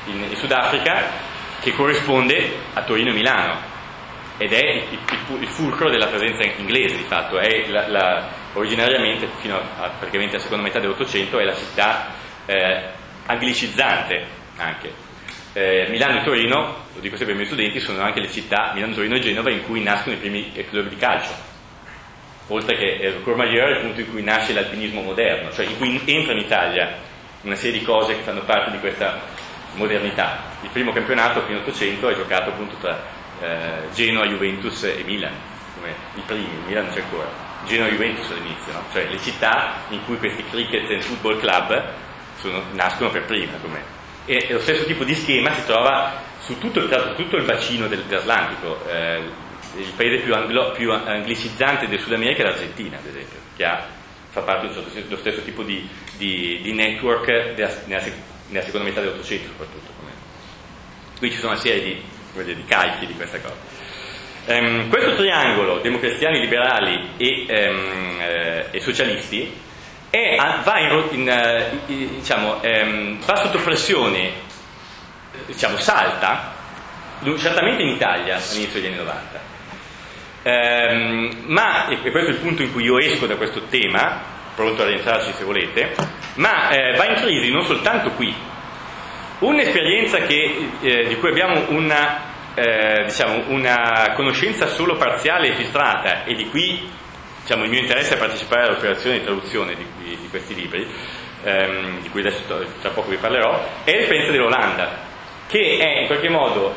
[0.05, 1.25] in, in Sudafrica
[1.59, 3.66] che corrisponde a Torino e Milano
[4.37, 9.57] ed è il, il, il, fulcro della presenza inglese di fatto, la, la, originariamente fino
[9.57, 12.13] a, praticamente alla seconda metà dell'Ottocento è la città
[12.45, 12.83] eh,
[13.25, 14.25] anglicizzante
[14.57, 15.05] anche.
[15.53, 18.93] Eh, Milano e Torino, lo dico sempre ai miei studenti, sono anche le città, Milano,
[18.93, 21.33] Torino e Genova, in cui nascono i primi club di calcio,
[22.49, 25.99] oltre che eh, Courmayeur è il punto in cui nasce l'alpinismo moderno, cioè in cui
[26.05, 26.95] entra in Italia
[27.41, 29.19] una serie di cose che fanno parte di questa
[29.73, 30.43] modernità.
[30.61, 35.33] Il primo campionato fino all'Ottocento è giocato appunto tra eh, Genoa, Juventus e Milan,
[35.75, 37.45] come i primi, Milan c'è ancora.
[37.65, 38.83] Genoa e Juventus all'inizio, no?
[38.91, 41.83] cioè le città in cui questi cricket e football club
[42.39, 43.53] sono, nascono per prima.
[43.61, 43.83] Come.
[44.25, 48.03] E, lo stesso tipo di schema si trova su tutto il, tutto il bacino del,
[48.03, 48.87] dell'Atlantico.
[48.89, 49.45] Eh,
[49.75, 53.85] il paese più, anglo, più, anglicizzante del Sud America è l'Argentina, ad esempio, che ha,
[54.29, 58.03] fa parte dello stesso tipo di, di, di network della, nella,
[58.47, 59.95] nella, seconda metà dell'Ottocento soprattutto.
[61.17, 62.01] Qui ci sono una serie di,
[62.43, 63.55] dire, di calchi di questa cosa.
[64.45, 69.53] Um, questo triangolo, democristiani, liberali e, um, eh, e socialisti,
[70.09, 74.31] è, va, in, in, in, diciamo, um, va, sotto pressione,
[75.47, 76.53] diciamo, salta,
[77.37, 79.41] certamente in Italia all'inizio degli anni 90.
[81.47, 84.21] ma, e questo è il punto in cui io esco da questo tema,
[84.55, 85.93] pronto a rientrarci se volete,
[86.35, 88.33] ma eh, va in crisi non soltanto qui.
[89.39, 92.26] Un'esperienza che, eh, di cui abbiamo una
[92.57, 96.23] eh, diciamo, una conoscenza solo parziale e filtrata.
[96.23, 96.89] E di qui
[97.41, 100.87] diciamo, il mio interesse a partecipare all'operazione di traduzione di, di, di questi libri,
[101.43, 102.41] ehm, di cui adesso
[102.81, 104.97] tra poco vi parlerò, è l'esperienza dell'Olanda,
[105.47, 106.75] che è in qualche modo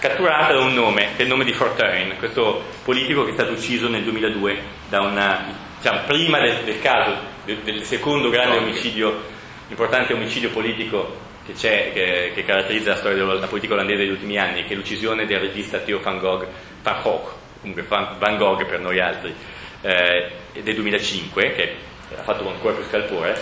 [0.00, 3.52] catturata da un nome, che è il nome di Fortuyn, questo politico che è stato
[3.52, 9.22] ucciso nel 2002 da una, diciamo, prima del, del caso, del, del secondo grande omicidio,
[9.68, 14.64] importante omicidio politico che, che, che, caratterizza la storia della politica olandese degli ultimi anni,
[14.64, 16.46] che è l'uccisione del regista Theo van Gogh,
[16.82, 19.34] Van Gogh, comunque Van Gogh per noi altri,
[19.82, 21.74] eh, del 2005, che
[22.16, 23.38] ha fatto ancora più scalpore,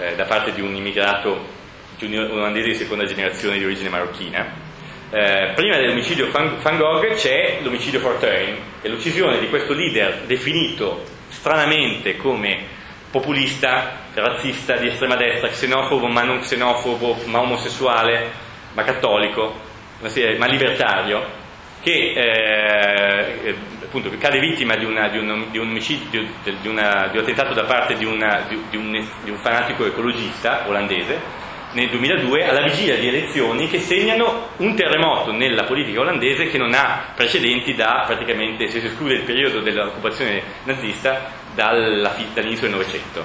[0.00, 1.54] eh, da parte di un immigrato,
[1.98, 4.64] di un olandese di seconda generazione di origine marocchina.
[5.10, 11.04] Eh, prima dell'omicidio Van, Van Gogh c'è l'omicidio Fortuyn, è l'uccisione di questo leader definito
[11.28, 12.75] stranamente come
[13.10, 18.30] populista, razzista, di estrema destra, xenofobo ma non xenofobo, ma omosessuale,
[18.72, 19.54] ma cattolico,
[20.00, 21.44] ma libertario,
[21.82, 27.16] che eh, appunto cade vittima di, una, di, un, di un, omicidio, di, una, di,
[27.16, 32.62] un attentato da parte di, una, di, un, un fanatico ecologista olandese nel 2002 alla
[32.62, 38.04] vigilia di elezioni che segnano un terremoto nella politica olandese che non ha precedenti da
[38.06, 43.24] praticamente, se si esclude il periodo dell'occupazione nazista, dall'inizio del Novecento.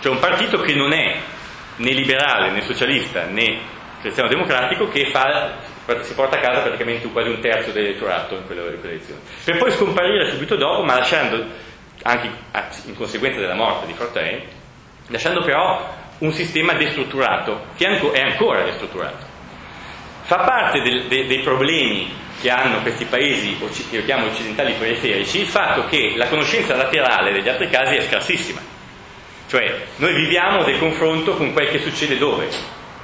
[0.00, 1.16] Cioè un partito che non è
[1.76, 5.54] né liberale né socialista né cristiano democratico che fa,
[6.02, 9.20] si porta a casa praticamente quasi un terzo dell'elettorato in quelle, elezioni.
[9.42, 11.42] Per poi scomparire subito dopo, ma lasciando,
[12.02, 12.30] anche
[12.84, 14.42] in conseguenza della morte di Fortuyn,
[15.08, 19.32] lasciando però un sistema destrutturato, che è ancora destrutturato.
[20.24, 22.12] Fa parte del, de, dei problemi
[22.44, 23.56] che hanno questi paesi
[23.88, 28.02] che io chiamo occidentali periferici il fatto che la conoscenza laterale degli altri casi è
[28.02, 28.60] scarsissima.
[29.48, 32.46] Cioè, noi viviamo del confronto con quel che succede dove?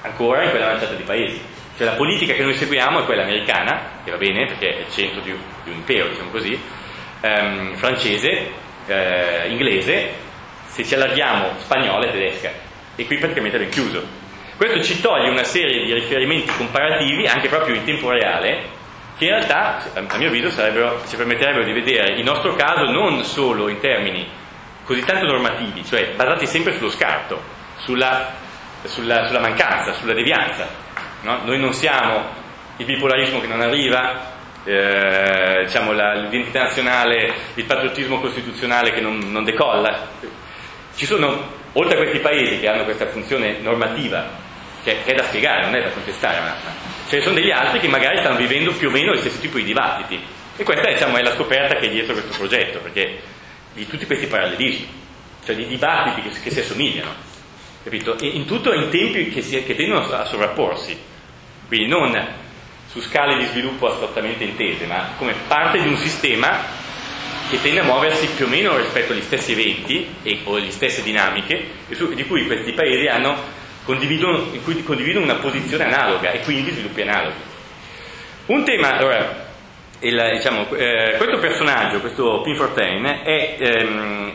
[0.02, 1.40] Ancora in quella manciata di paesi.
[1.74, 4.92] Cioè, la politica che noi seguiamo è quella americana, che va bene perché è il
[4.92, 6.60] centro di un, di un impero, diciamo così,
[7.22, 8.50] ehm, francese,
[8.88, 10.12] eh, inglese,
[10.66, 12.52] se ci allarghiamo spagnola e tedesca
[12.94, 14.06] e qui praticamente è chiuso.
[14.58, 18.78] Questo ci toglie una serie di riferimenti comparativi, anche proprio in tempo reale,
[19.20, 20.48] che in realtà, a mio avviso,
[21.06, 24.26] ci permetterebbero di vedere il nostro caso non solo in termini
[24.82, 27.38] così tanto normativi, cioè basati sempre sullo scarto,
[27.76, 28.32] sulla,
[28.84, 30.66] sulla, sulla mancanza, sulla devianza.
[31.20, 31.40] No?
[31.44, 32.30] Noi non siamo
[32.78, 34.32] il bipolarismo che non arriva,
[34.64, 40.08] eh, diciamo la, l'identità nazionale, il patriottismo costituzionale che non, non decolla.
[40.94, 44.30] Ci sono oltre a questi paesi che hanno questa funzione normativa,
[44.82, 46.54] che, che è da spiegare, non è da contestare, ma,
[47.10, 49.56] ce ne sono degli altri che magari stanno vivendo più o meno lo stesso tipo
[49.56, 50.22] di dibattiti.
[50.56, 53.20] E questa diciamo, è la scoperta che è dietro questo progetto, perché
[53.74, 54.88] di tutti questi parallelismi,
[55.44, 57.12] cioè di dibattiti che, che si assomigliano,
[57.82, 58.16] capito?
[58.16, 60.96] E in tutto in tempi che, si, che tendono a sovrapporsi,
[61.66, 62.28] quindi non
[62.86, 66.78] su scale di sviluppo astrattamente intese, ma come parte di un sistema
[67.48, 71.02] che tende a muoversi più o meno rispetto agli stessi eventi e, o alle stesse
[71.02, 73.58] dinamiche su, di cui questi paesi hanno
[73.90, 77.42] condividono, in cui condividono una posizione analoga e quindi sviluppi analoghi.
[78.46, 79.48] Un tema, allora,
[79.98, 84.32] il, diciamo, eh, questo personaggio, questo Pinfortain, è, ehm,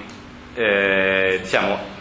[0.55, 1.93] eh, diciamo,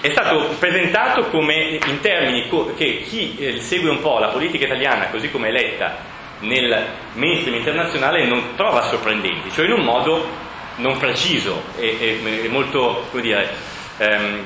[0.00, 4.64] è stato presentato come in termini co- che chi eh, segue un po' la politica
[4.64, 5.96] italiana così come è letta
[6.40, 10.24] nel mainstream internazionale non trova sorprendenti, cioè in un modo
[10.76, 13.50] non preciso e, e, e molto, come dire,
[13.98, 14.44] ehm,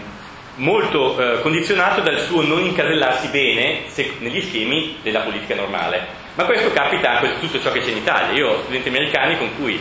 [0.57, 6.21] molto eh, condizionato dal suo non incasellarsi bene se, negli schemi della politica normale.
[6.35, 8.37] Ma questo capita anche tutto ciò che c'è in Italia.
[8.37, 9.81] Io ho studenti americani con cui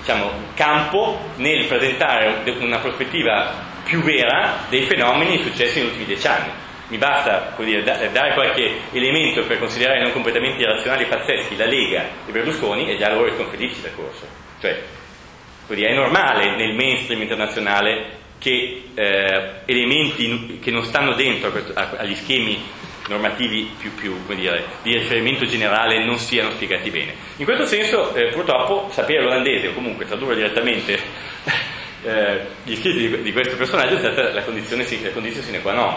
[0.00, 6.50] diciamo, campo nel presentare una prospettiva più vera dei fenomeni successi negli ultimi dieci anni.
[6.88, 12.04] Mi basta dire, dare qualche elemento per considerare non completamente irrazionali e pazzeschi la Lega
[12.26, 14.26] e Berlusconi e già loro sono felici del corso.
[14.60, 14.80] Cioè,
[15.68, 22.58] dire, è normale nel mainstream internazionale che eh, elementi che non stanno dentro agli schemi
[23.08, 27.14] normativi più, più dire, di riferimento generale non siano spiegati bene.
[27.36, 30.98] In questo senso, eh, purtroppo, sapere l'olandese o comunque tradurre direttamente
[32.02, 35.72] eh, gli scritti di, di, questo personaggio è stata la condizione, la condizione sine qua
[35.72, 35.94] non.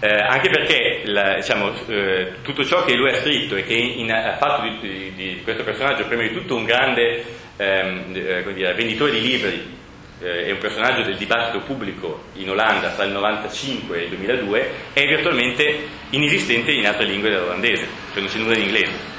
[0.00, 4.36] Eh, anche perché la, diciamo, eh, tutto ciò che lui ha scritto e che ha
[4.36, 7.24] fatto di, di, di, questo personaggio prima di tutto un grande
[7.56, 9.76] ehm, eh, dire, venditore di libri
[10.20, 14.70] eh, e un personaggio del dibattito pubblico in Olanda tra il 95 e il 2002
[14.92, 19.16] è virtualmente inesistente in altre lingue dell'olandese, cioè non c'è nulla in inglese.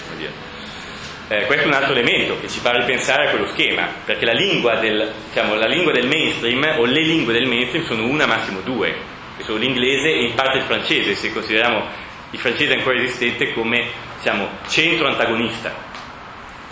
[1.31, 4.33] Eh, questo è un altro elemento che ci fa ripensare a quello schema, perché la
[4.33, 8.61] lingua, del, diciamo, la lingua del mainstream o le lingue del mainstream sono una, massimo
[8.61, 8.95] due,
[9.37, 11.85] che sono l'inglese e in parte il francese, se consideriamo
[12.31, 13.85] il francese ancora esistente come
[14.17, 15.71] diciamo, centro antagonista.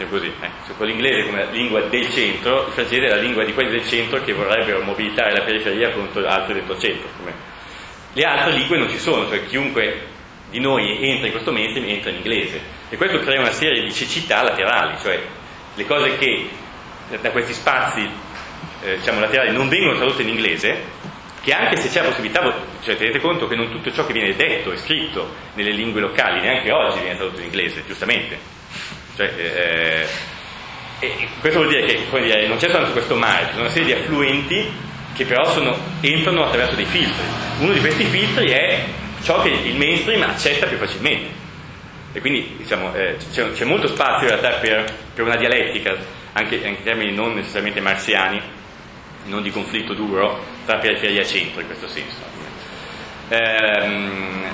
[0.06, 0.50] Così, eh?
[0.66, 3.88] cioè, con l'inglese come lingua del centro, il francese è la lingua di quelli del
[3.88, 7.10] centro che vorrebbero mobilitare la periferia contro altri dentro centro.
[7.18, 7.34] Come...
[8.14, 10.06] Le altre lingue non ci sono, cioè chiunque
[10.52, 13.92] di noi entra in questo mainstream entra in inglese e questo crea una serie di
[13.92, 15.20] cecità laterali, cioè
[15.74, 16.48] le cose che
[17.20, 18.08] da questi spazi
[18.84, 20.84] eh, diciamo, laterali non vengono tradotte in inglese,
[21.42, 22.42] che anche se c'è la possibilità,
[22.84, 26.40] cioè tenete conto che non tutto ciò che viene detto e scritto nelle lingue locali,
[26.40, 28.57] neanche oggi viene tradotto in inglese, giustamente.
[29.18, 30.08] Cioè, eh,
[31.00, 34.02] e questo vuol dire che dire, non c'è soltanto questo ci sono una serie di
[34.02, 34.72] affluenti
[35.14, 37.24] che però sono, entrano attraverso dei filtri.
[37.60, 38.84] Uno di questi filtri è
[39.24, 41.46] ciò che il mainstream accetta più facilmente.
[42.14, 45.96] E quindi diciamo, eh, c'è, c'è, molto spazio in realtà per, per una dialettica,
[46.34, 48.42] anche in termini non necessariamente marziani,
[49.26, 52.18] non di conflitto duro, tra periferia e centro in questo senso.
[53.30, 54.46] Ehm,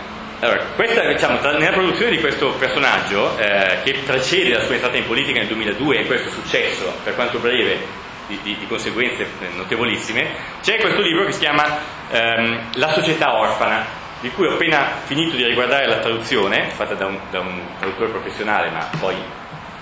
[0.44, 4.98] allora, questa, diciamo, tra, nella produzione di questo personaggio, eh, che precede la sua entrata
[4.98, 10.28] in politica nel 2002 e questo successo, per quanto breve, di, di, di conseguenze notevolissime,
[10.62, 11.64] c'è questo libro che si chiama
[12.10, 13.86] ehm, La società orfana,
[14.20, 18.10] di cui ho appena finito di riguardare la traduzione, fatta da un, da un traduttore
[18.10, 19.16] professionale, ma poi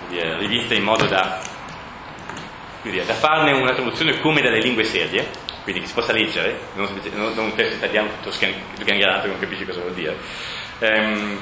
[0.09, 1.39] dire, rivista in modo da,
[2.81, 5.29] dire, da, farne una traduzione come dalle lingue serie,
[5.63, 9.65] quindi che si possa leggere, non, non un testo italiano tutto sgangherato che non capisci
[9.65, 10.15] cosa vuol dire.
[10.79, 11.39] Um,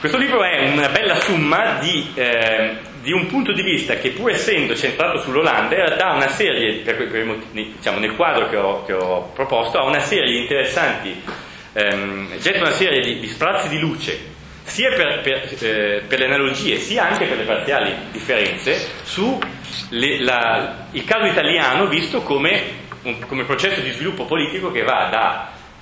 [0.00, 4.30] questo libro è una bella summa di, eh, di, un punto di vista che pur
[4.30, 8.84] essendo centrato sull'Olanda, in realtà ha una serie, per, per, diciamo, nel quadro che ho,
[8.84, 11.22] che ho proposto, ha una serie di interessanti
[11.78, 16.24] ehm, getta una serie di, di, sprazzi di luce sia per, per, eh, per, le
[16.26, 19.38] analogie sia anche per le parziali differenze su
[19.90, 25.08] le, la, il caso italiano visto come, un, come processo di sviluppo politico che va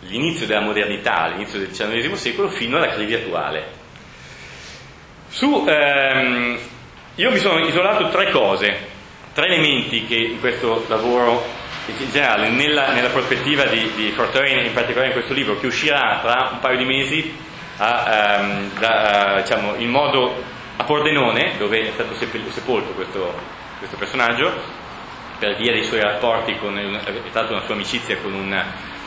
[0.01, 3.85] dall'inizio della modernità all'inizio del XIX secolo fino alla crisi attuale.
[5.29, 6.59] Su, ehm,
[7.17, 8.77] io mi sono isolato tre cose,
[9.35, 11.45] tre elementi che in questo lavoro
[11.87, 16.19] in generale nella, nella prospettiva di, di Fortrain, in particolare in questo libro, che uscirà
[16.23, 17.35] tra un paio di mesi
[17.79, 20.43] a, um, da, uh, diciamo, in modo
[20.77, 23.35] a Pordenone, dove è stato sepolto questo,
[23.79, 24.53] questo personaggio,
[25.38, 28.64] per via dei suoi rapporti con, è stata una sua amicizia con un,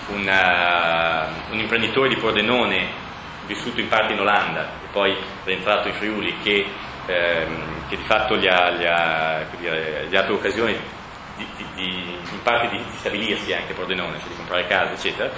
[0.09, 3.07] una, uh, un imprenditore di Pordenone
[3.45, 6.67] vissuto in parte in Olanda e poi rientrato in Friuli che,
[7.07, 10.77] ehm, che di fatto gli ha, gli ha, dire, gli ha dato l'occasione
[11.35, 15.31] di, di, di, in parte di, stabilirsi anche Pordenone, cioè di comprare case, eccetera.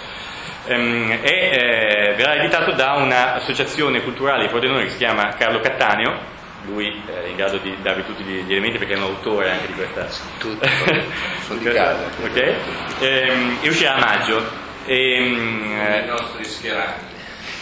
[0.65, 6.39] Ehm, e eh, verrà editato da un'associazione culturale di Pordenone che si chiama Carlo Cattaneo,
[6.65, 9.73] lui è in grado di darvi tutti gli elementi perché è un autore anche di
[9.73, 10.07] questa
[10.37, 10.67] tutto
[11.45, 12.53] sono di casa ok?
[12.99, 14.41] Ehm, e uscirà a maggio.
[14.85, 17.05] Ehm, i nostri schierati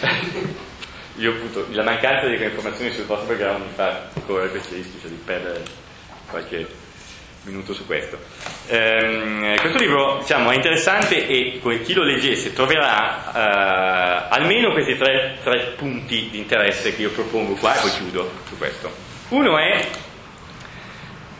[1.16, 5.10] io appunto la mancanza di informazioni sul vostro background mi fa correre questi rischi cioè
[5.10, 5.62] di perdere
[6.30, 6.66] qualche
[7.42, 8.18] minuto su questo.
[8.68, 15.38] Ehm, questo libro diciamo, è interessante e chi lo leggesse troverà eh, almeno questi tre,
[15.42, 18.92] tre, punti di interesse che io propongo qua e poi chiudo su questo.
[19.28, 19.88] Uno è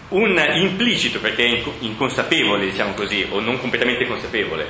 [0.09, 4.66] un implicito, perché è inconsapevole, diciamo così, o non completamente consapevole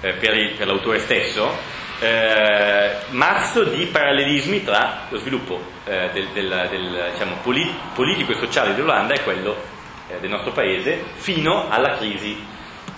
[0.00, 1.56] eh, per, il, per, l'autore stesso,
[2.00, 8.74] eh, mazzo di parallelismi tra lo sviluppo eh, del, del, del diciamo, politico e sociale
[8.74, 9.78] dell'Olanda e quello
[10.10, 12.36] eh, del nostro paese fino alla crisi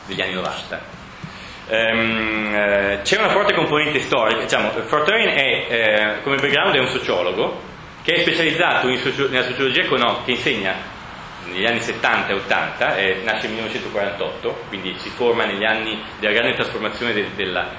[0.06, 1.00] degli anni 90.
[1.68, 6.88] Ehm, eh, c'è una forte componente storica, diciamo, Fortrain è, eh, come background è un
[6.88, 7.70] sociologo
[8.02, 10.74] che è specializzato socio- nella sociologia economica, che insegna
[11.46, 16.32] negli anni 70 e 80, eh, nasce nel 1948, quindi si forma negli anni della
[16.32, 17.70] grande trasformazione de- della,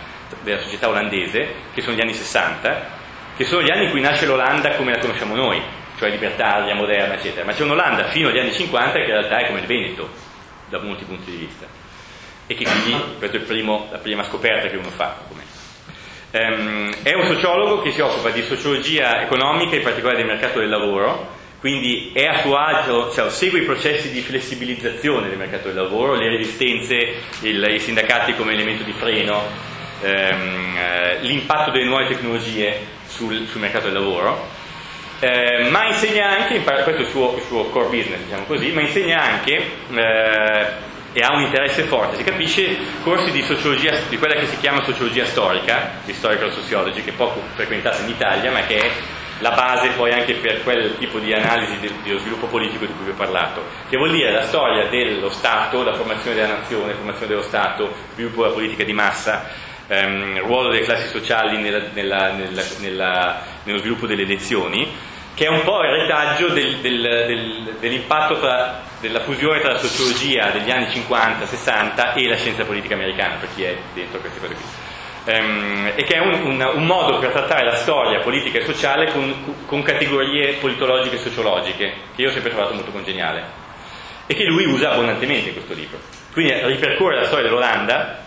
[0.42, 3.02] della società olandese, che sono gli anni 60,
[3.36, 5.62] che sono gli anni in cui nasce l'Olanda come la conosciamo noi,
[5.98, 9.48] cioè libertaria, moderna, eccetera, ma c'è un'Olanda fino agli anni 50 che in realtà è
[9.48, 10.10] come il Veneto,
[10.70, 11.66] da molti punti di vista.
[12.48, 15.18] E che quindi, questa è primo, la prima scoperta che uno fa.
[16.32, 20.70] Um, è un sociologo che si occupa di sociologia economica, in particolare del mercato del
[20.70, 21.30] lavoro,
[21.60, 26.16] quindi è a suo agio, cioè, segue i processi di flessibilizzazione del mercato del lavoro,
[26.16, 26.96] le resistenze,
[27.42, 29.44] il, i sindacati come elemento di freno,
[30.02, 34.62] ehm, eh, l'impatto delle nuove tecnologie sul, sul mercato del lavoro
[35.24, 38.82] eh, ma insegna anche, questo è il suo, il suo, core business, diciamo così, ma
[38.82, 39.56] insegna anche
[39.94, 44.58] eh, e ha un interesse forte, si capisce, corsi di sociologia, di quella che si
[44.58, 48.92] chiama sociologia storica, historical sociology, che è poco frequentata in Italia, ma che è
[49.40, 53.06] la base poi anche per quel tipo di analisi de, dello sviluppo politico di cui
[53.06, 56.96] vi ho parlato, che vuol dire la storia dello Stato, la formazione della nazione, la
[56.96, 59.48] formazione dello Stato, sviluppo della politica di massa,
[59.88, 62.34] ehm, ruolo delle classi sociali nella, nella,
[62.80, 68.40] nella, nello sviluppo delle elezioni che è un po' il retaggio del, del, del, dell'impatto
[68.40, 73.50] tra, della fusione tra la sociologia degli anni 50-60 e la scienza politica americana, per
[73.56, 74.64] chi è dentro queste cose qui.
[75.26, 79.10] Um, e che è un, un, un, modo per trattare la storia politica e sociale
[79.14, 83.42] con, con, categorie politologiche e sociologiche, che io ho sempre trovato molto congeniale,
[84.28, 85.98] e che lui usa abbondantemente in questo libro.
[86.34, 88.20] Quindi ripercorre la storia dell'Olanda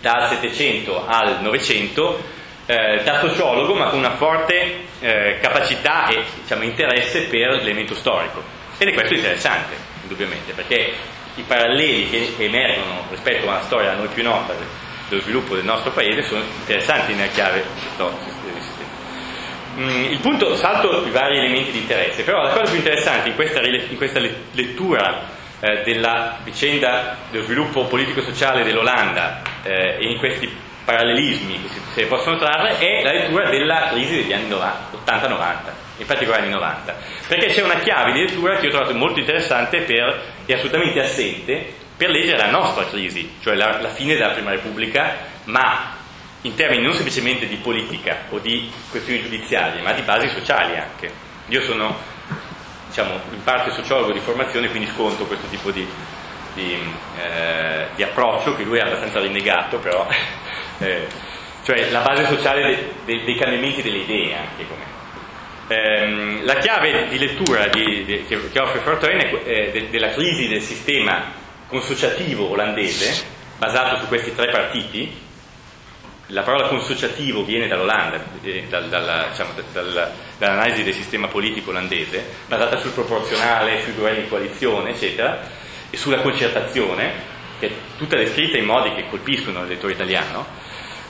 [0.00, 2.36] dal 700 al 900
[2.68, 8.42] eh, da sociologo ma con una forte eh, capacità e diciamo, interesse per l'elemento storico.
[8.76, 10.92] Ed è questo interessante, indubbiamente, perché
[11.36, 14.52] i paralleli che emergono rispetto a una storia a noi più nota
[15.08, 17.64] dello sviluppo del nostro paese sono interessanti nella chiave
[17.94, 18.36] storica.
[19.78, 23.34] Mm, il punto, salto i vari elementi di interesse, però la cosa più interessante in
[23.34, 24.20] questa, in questa
[24.52, 25.22] lettura
[25.60, 32.38] eh, della vicenda dello sviluppo politico-sociale dell'Olanda eh, e in questi parallelismi che si, possono
[32.38, 35.54] trarre è la lettura della crisi degli anni 80-90,
[35.98, 39.20] in particolare anni 90, perché c'è una chiave di lettura che io ho trovato molto
[39.20, 44.30] interessante per, e assolutamente assente per leggere la nostra crisi, cioè la, la fine della
[44.30, 45.96] Prima Repubblica, ma
[46.42, 51.12] in termini non semplicemente di politica o di questioni giudiziarie, ma di basi sociali anche.
[51.48, 51.98] Io sono
[52.86, 55.86] diciamo, in parte sociologo di formazione, quindi sconto questo tipo di,
[56.54, 56.78] di,
[57.20, 60.06] eh, di approccio che lui ha abbastanza rinnegato, però
[60.78, 61.06] eh,
[61.64, 64.96] cioè la base sociale de, de, dei cambiamenti delle idee anche come.
[65.68, 70.48] Ehm, la chiave di lettura di, di, che offre Fortran è eh, de, della crisi
[70.48, 71.30] del sistema
[71.66, 73.22] consociativo olandese,
[73.58, 75.26] basato su questi tre partiti.
[76.30, 82.24] La parola consociativo viene dall'Olanda, eh, dal, dalla, diciamo, dal, dall'analisi del sistema politico olandese,
[82.46, 85.40] basata sul proporzionale, sui governi di coalizione, eccetera,
[85.90, 87.12] e sulla concertazione,
[87.58, 90.46] che è tutta descritta in modi che colpiscono il lettore italiano,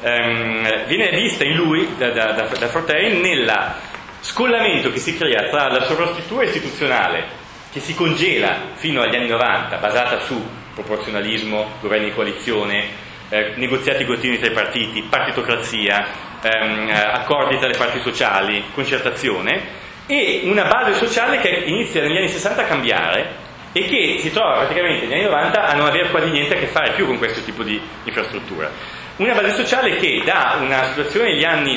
[0.03, 3.75] ehm, viene vista in lui, da, da, da, da Fortein, nel
[4.21, 9.77] scollamento che si crea tra la sovrastruttura istituzionale che si congela fino agli anni 90,
[9.77, 10.43] basata su
[10.75, 16.07] proporzionalismo, governi di coalizione, eh, negoziati continui tra i partiti, partitocrazia,
[16.41, 22.29] ehm, accordi tra le parti sociali, concertazione, e una base sociale che inizia negli anni
[22.29, 26.31] 60 a cambiare e che si trova praticamente negli anni 90 a non avere quasi
[26.31, 28.71] niente a che fare più con questo tipo di infrastruttura.
[29.19, 31.77] Una base sociale che da una situazione negli anni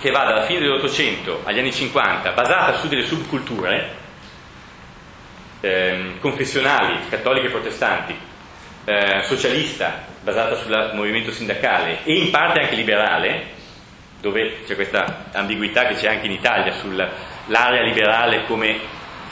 [0.00, 3.90] che va dalla fine dell'Ottocento agli anni 50, basata su delle subculture
[5.62, 8.14] ehm, confessionali, cattoliche e protestanti,
[8.84, 13.46] eh, socialista, basata sul movimento sindacale e in parte anche liberale,
[14.20, 18.78] dove c'è questa ambiguità che c'è anche in Italia sull'area liberale come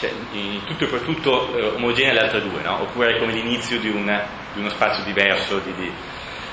[0.01, 2.81] cioè, in tutto e per tutto eh, omogenea alle altre due, no?
[2.81, 4.25] oppure come l'inizio di, una,
[4.55, 5.93] di uno spazio diverso di, di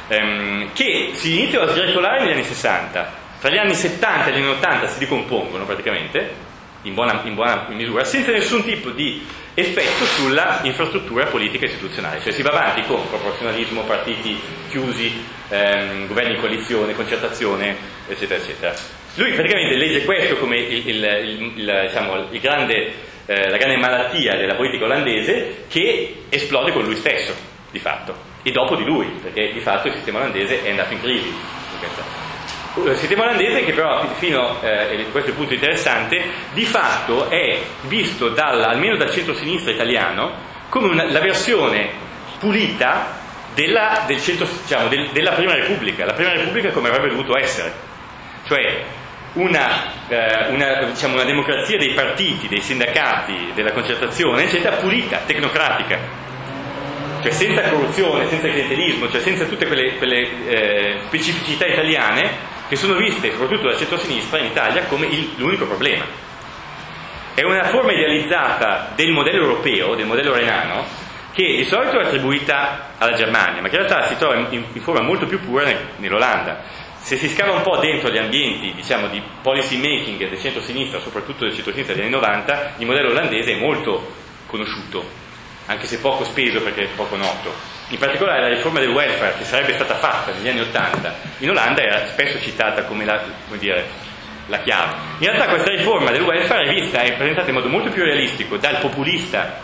[0.08, 3.22] ehm, che si iniziano a sgretolare negli anni 60.
[3.40, 6.52] Tra gli anni 70 e gli anni 80 si ricompongono praticamente,
[6.84, 12.32] in buona, in buona misura, senza nessun tipo di effetto sulla infrastruttura politica istituzionale, cioè
[12.32, 14.40] si va avanti con proporzionalismo, partiti
[14.70, 15.12] chiusi,
[15.50, 17.76] ehm, governi in coalizione, concertazione,
[18.08, 18.74] eccetera, eccetera.
[19.16, 22.94] Lui praticamente legge questo come il, il, il, diciamo, grande,
[23.26, 27.36] eh, la grande malattia della politica olandese che esplode con lui stesso,
[27.70, 31.02] di fatto, e dopo di lui, perché di fatto il sistema olandese è andato in
[31.02, 31.34] crisi.
[32.76, 36.24] Il sistema olandese che però fino, eh, questo è il punto interessante,
[36.54, 40.32] di fatto è visto dal, almeno dal centro-sinistra italiano
[40.70, 41.90] come una, la versione
[42.40, 43.22] pulita
[43.54, 47.72] della, del centro, diciamo, del, della Prima Repubblica, la Prima Repubblica come avrebbe dovuto essere,
[48.48, 48.84] cioè
[49.34, 56.23] una, eh, una, diciamo, una democrazia dei partiti, dei sindacati, della concertazione, eccetera, pulita, tecnocratica,
[57.24, 62.96] cioè senza corruzione, senza clientelismo, cioè senza tutte quelle, quelle eh, specificità italiane che sono
[62.96, 66.04] viste soprattutto dal centro-sinistra in Italia come il, l'unico problema.
[67.34, 70.86] È una forma idealizzata del modello europeo, del modello renano,
[71.32, 74.82] che di solito è attribuita alla Germania, ma che in realtà si trova in, in
[74.82, 75.66] forma molto più pura
[75.98, 76.62] nell'Olanda.
[77.00, 81.46] Se si scava un po' dentro gli ambienti diciamo, di policy making del centro-sinistra, soprattutto
[81.46, 84.14] del centro-sinistra degli anni 90, il modello olandese è molto
[84.46, 85.23] conosciuto,
[85.68, 89.46] anche se poco speso perché è poco noto in particolare la riforma del welfare che
[89.46, 93.86] sarebbe stata fatta negli anni Ottanta in Olanda era spesso citata come la, come dire,
[94.48, 94.96] la chiave.
[95.20, 98.58] In realtà questa riforma del welfare è vista e presentata in modo molto più realistico
[98.58, 99.60] dal populista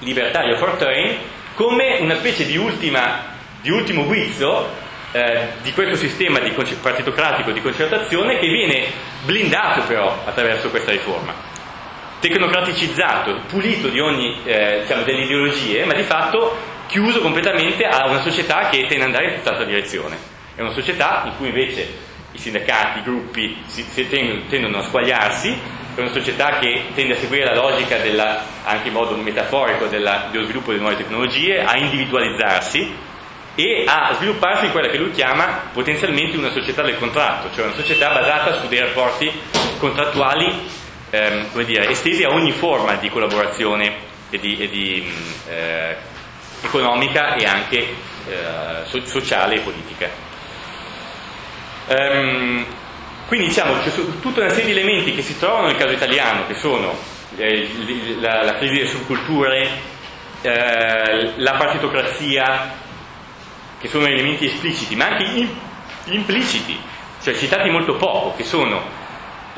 [0.00, 1.16] libertario Fortuyn
[1.54, 3.24] come una specie di, ultima,
[3.60, 4.68] di ultimo guizzo
[5.12, 8.86] eh, di questo sistema di partitocratico di concertazione che viene
[9.24, 11.49] blindato però attraverso questa riforma
[12.20, 16.56] tecnocraticizzato, pulito di ogni eh, diciamo, delle ideologie, ma di fatto
[16.86, 20.16] chiuso completamente a una società che tende ad andare in tutt'altra direzione.
[20.54, 24.82] È una società in cui invece i sindacati, i gruppi si, si tendono, tendono, a
[24.82, 25.56] squagliarsi,
[25.94, 30.28] è una società che tende a seguire la logica, della, anche in modo metaforico, della,
[30.30, 33.08] dello sviluppo delle nuove tecnologie, a individualizzarsi
[33.54, 37.74] e a svilupparsi in quella che lui chiama potenzialmente una società del contratto, cioè una
[37.74, 39.30] società basata su dei rapporti
[39.78, 40.78] contrattuali
[41.10, 45.12] ehm, come dire, estesi a ogni forma di collaborazione e di, e di
[45.48, 45.96] eh,
[46.62, 47.78] economica e anche
[48.28, 50.28] eh, sociale e politica.
[51.86, 52.64] Um,
[53.26, 53.90] quindi diciamo c'è
[54.20, 56.96] tutta una serie di elementi che si trovano nel caso italiano, che sono
[57.36, 57.68] eh,
[58.20, 59.68] la, la, crisi delle subculture,
[60.42, 62.72] eh, la partitocrazia,
[63.80, 65.48] che sono elementi espliciti, ma anche
[66.04, 66.78] impliciti,
[67.22, 68.98] cioè citati molto poco, che sono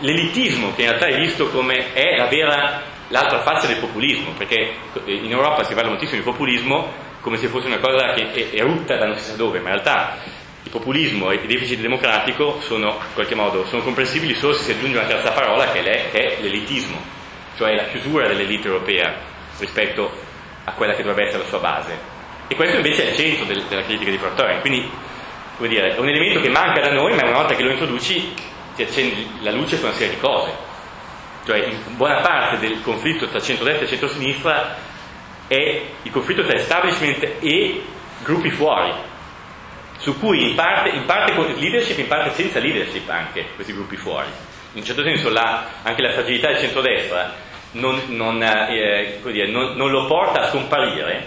[0.02, 4.74] l'elitismo, che in realtà è visto come è la vera l'altra faccia del populismo, perché
[5.04, 8.62] in Europa si parla moltissimo di populismo come se fosse una cosa che è, è
[8.62, 10.18] rutta da non si sa dove, ma in realtà
[10.62, 14.70] il populismo e il deficit democratico sono in qualche modo sono comprensibili solo se si
[14.72, 17.00] aggiunge una terza parola che è l'elitismo,
[17.56, 19.14] cioè la chiusura dell'elite europea
[19.58, 20.10] rispetto
[20.64, 21.98] a quella che dovrebbe essere la sua base.
[22.48, 24.90] E questo invece è il centro del, della critica di Protorian, quindi
[25.56, 28.34] vuol dire, è un elemento che manca da noi, ma una volta che lo introduci
[28.74, 30.70] ti accendi la luce su una serie di cose
[31.44, 34.76] cioè in buona parte del conflitto tra centrodestra e centrosinistra
[35.48, 37.82] è il conflitto tra establishment e
[38.22, 38.92] gruppi fuori,
[39.98, 43.96] su cui in parte, in parte con leadership, in parte senza leadership anche questi gruppi
[43.96, 44.28] fuori.
[44.72, 47.34] In un certo senso la, anche la fragilità del centrodestra
[47.72, 51.26] non, non, eh, dire, non, non, lo porta a scomparire,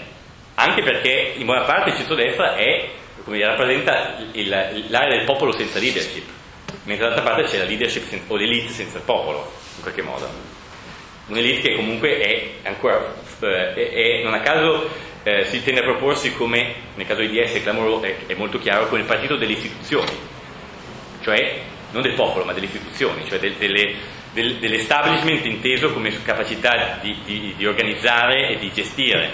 [0.54, 2.88] anche perché in buona parte il centrodestra è,
[3.26, 4.48] dire, rappresenta il,
[4.88, 6.35] l'area del popolo senza leadership,
[6.86, 10.28] mentre d'altra parte c'è la leadership sen- o l'elite senza il popolo in qualche modo.
[11.26, 14.88] Un'elite che comunque è ancora, eh, è, non a caso
[15.24, 18.86] eh, si tende a proporsi come, nel caso di DS clamoro, è, è, molto chiaro,
[18.86, 20.12] come il partito delle istituzioni,
[21.22, 21.60] cioè
[21.90, 23.94] non del popolo ma delle istituzioni, cioè del, delle,
[24.32, 29.30] del, dell'establishment inteso come capacità di, di, di organizzare e di gestire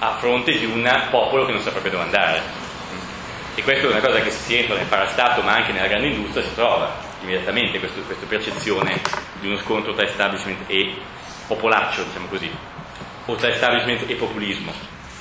[0.00, 2.59] a fronte di un popolo che non saprebbe dove andare.
[3.54, 6.44] E questa è una cosa che si entra nel parastato ma anche nella grande industria
[6.44, 9.00] si trova immediatamente questo, questa percezione
[9.40, 10.94] di uno scontro tra establishment e
[11.46, 12.50] popolaccio, diciamo così,
[13.26, 14.72] o tra establishment e populismo.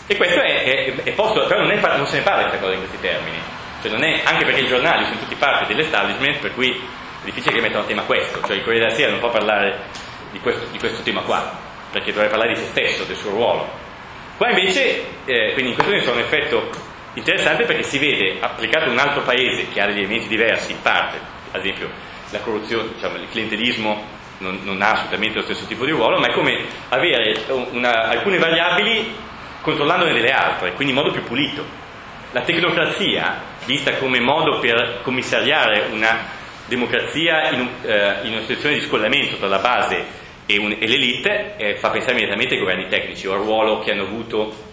[0.07, 2.73] E questo è, è, è posto, però non, è, non, se ne parla questa cosa
[2.73, 3.37] in questi termini,
[3.81, 7.83] cioè anche perché i giornali sono tutti parte dell'establishment, per cui è difficile che mettano
[7.83, 9.79] a tema questo, cioè il Corriere della Sera non può parlare
[10.31, 11.57] di questo, di questo tema qua,
[11.91, 13.69] perché dovrebbe parlare di se stesso, del suo ruolo.
[14.37, 16.69] Qua invece, eh, quindi in questo senso è un effetto
[17.13, 20.81] interessante perché si vede applicato in un altro paese che ha degli elementi diversi in
[20.81, 21.17] parte,
[21.51, 21.89] ad esempio
[22.31, 26.27] la corruzione, diciamo, il clientelismo non, non, ha assolutamente lo stesso tipo di ruolo, ma
[26.27, 29.15] è come avere una, alcune variabili
[29.61, 31.65] controllandone delle altre, quindi in modo più pulito.
[32.31, 36.37] La tecnocrazia, vista come modo per commissariare una
[36.67, 40.05] democrazia in, uh, in una situazione di scollamento tra la base
[40.45, 43.91] e, un, e l'elite eh, fa pensare immediatamente ai governi tecnici o al ruolo che
[43.91, 44.67] hanno avuto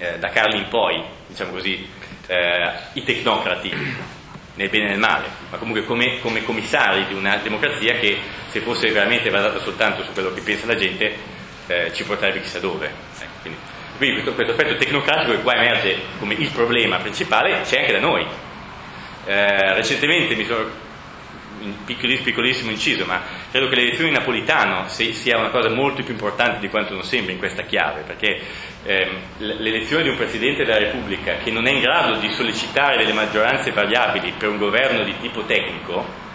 [0.00, 1.86] eh, da Carli in poi, diciamo così,
[2.26, 3.70] eh, i tecnocrati
[4.54, 8.60] nel bene e nel male, ma comunque come, come, commissari di una democrazia che se
[8.60, 11.14] fosse veramente basata soltanto su quello che pensa la gente
[11.66, 12.86] eh, ci porterebbe chissà dove.
[12.86, 13.58] Ecco, quindi,
[13.96, 18.00] quindi questo, questo, aspetto tecnocratico che qua emerge come il problema principale c'è anche da
[18.00, 18.26] noi.
[19.26, 20.88] Eh, recentemente mi sono
[21.60, 26.58] un piccolissimo, inciso, ma credo che l'elezione di Napolitano sia una cosa molto più importante
[26.60, 28.40] di quanto non sembra in questa chiave, perché
[28.84, 33.12] ehm, l'elezione di un Presidente della Repubblica che non è in grado di sollecitare delle
[33.12, 36.28] maggioranze variabili per un governo di tipo tecnico,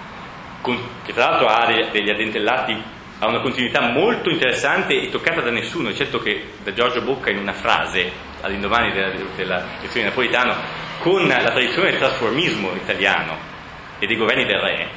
[1.04, 5.90] che tra l'altro ha degli addentellati ha una continuità molto interessante e toccata da nessuno,
[5.90, 8.12] eccetto che da Giorgio Bocca in una frase
[8.42, 10.56] all'indomani della, della elezione di Napolitano,
[11.00, 13.38] con la tradizione del trasformismo italiano
[14.00, 14.90] e dei governi del re,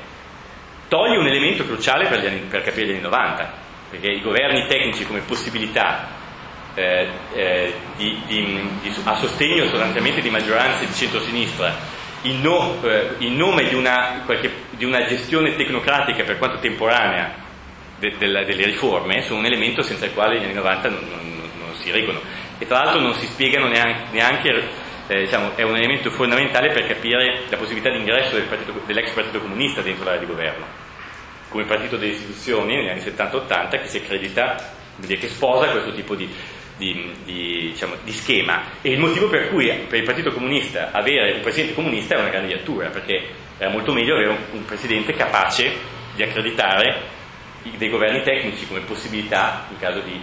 [0.88, 3.52] toglie un elemento cruciale per, anni, per capire gli anni 90,
[3.90, 6.16] perché i governi tecnici come possibilità
[6.74, 11.74] eh, eh, di, di, di, a sostegno sostanzialmente di maggioranze di centrosinistra
[12.22, 17.34] in, no, eh, in nome di una, qualche, di una, gestione tecnocratica per quanto temporanea
[17.98, 21.50] de, de, delle riforme sono un elemento senza il quale gli anni 90 non, non,
[21.58, 22.20] non si reggono.
[22.58, 24.68] E tra l'altro non si spiegano neanche, neanche
[25.08, 28.46] eh, diciamo, è un elemento fondamentale per capire la possibilità di ingresso del
[28.86, 30.66] dell'ex partito comunista dentro l'area di governo,
[31.48, 34.72] come partito delle istituzioni negli anni 70-80 che si accredita,
[35.06, 36.28] che sposa questo tipo di,
[36.76, 38.62] di, di, diciamo, di, schema.
[38.82, 42.28] E il motivo per cui per il partito comunista avere un presidente comunista è una
[42.28, 45.72] grande diattura, perché era molto meglio avere un, un presidente capace
[46.14, 47.16] di accreditare
[47.62, 50.20] dei governi tecnici come possibilità in caso di,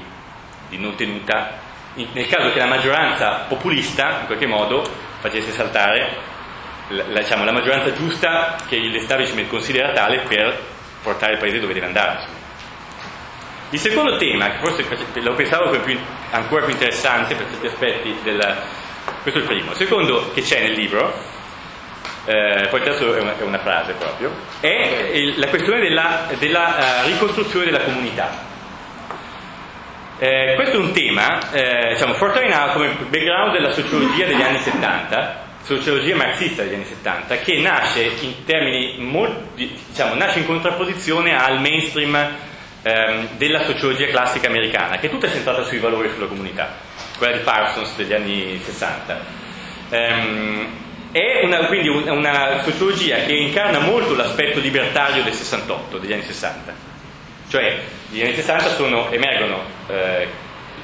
[0.70, 1.65] di non tenuta
[1.96, 4.84] nel caso che la maggioranza populista in qualche modo
[5.20, 6.34] facesse saltare
[6.90, 10.62] la, diciamo, la maggioranza giusta che l'establishment considera tale per
[11.02, 12.44] portare il paese dove deve andare.
[13.72, 14.86] Il secondo tema, che forse
[15.22, 16.00] lo pensavo più,
[16.32, 18.58] ancora più interessante per certi aspetti, del,
[19.22, 19.72] questo è il primo.
[19.72, 21.14] Il secondo che c'è nel libro,
[22.26, 27.04] eh, poi il terzo è una, è una, frase proprio, è la questione della, della
[27.04, 28.54] uh, ricostruzione della comunità.
[30.18, 34.60] Eh, questo è un tema, eh, diciamo, Fortani ha come background della sociologia degli anni
[34.60, 41.38] 70, sociologia marxista degli anni 70, che nasce in termini molti, diciamo, nasce in contrapposizione
[41.38, 42.16] al mainstream
[42.82, 46.78] ehm, della sociologia classica americana, che è tutta centrata sui valori e sulla comunità,
[47.18, 49.20] quella di Parsons degli anni 60.
[49.90, 50.68] Ehm,
[51.12, 56.94] è una, quindi una sociologia che incarna molto l'aspetto libertario del 68, degli anni 60
[57.56, 57.80] cioè
[58.10, 60.28] negli anni 60 sono, emergono eh,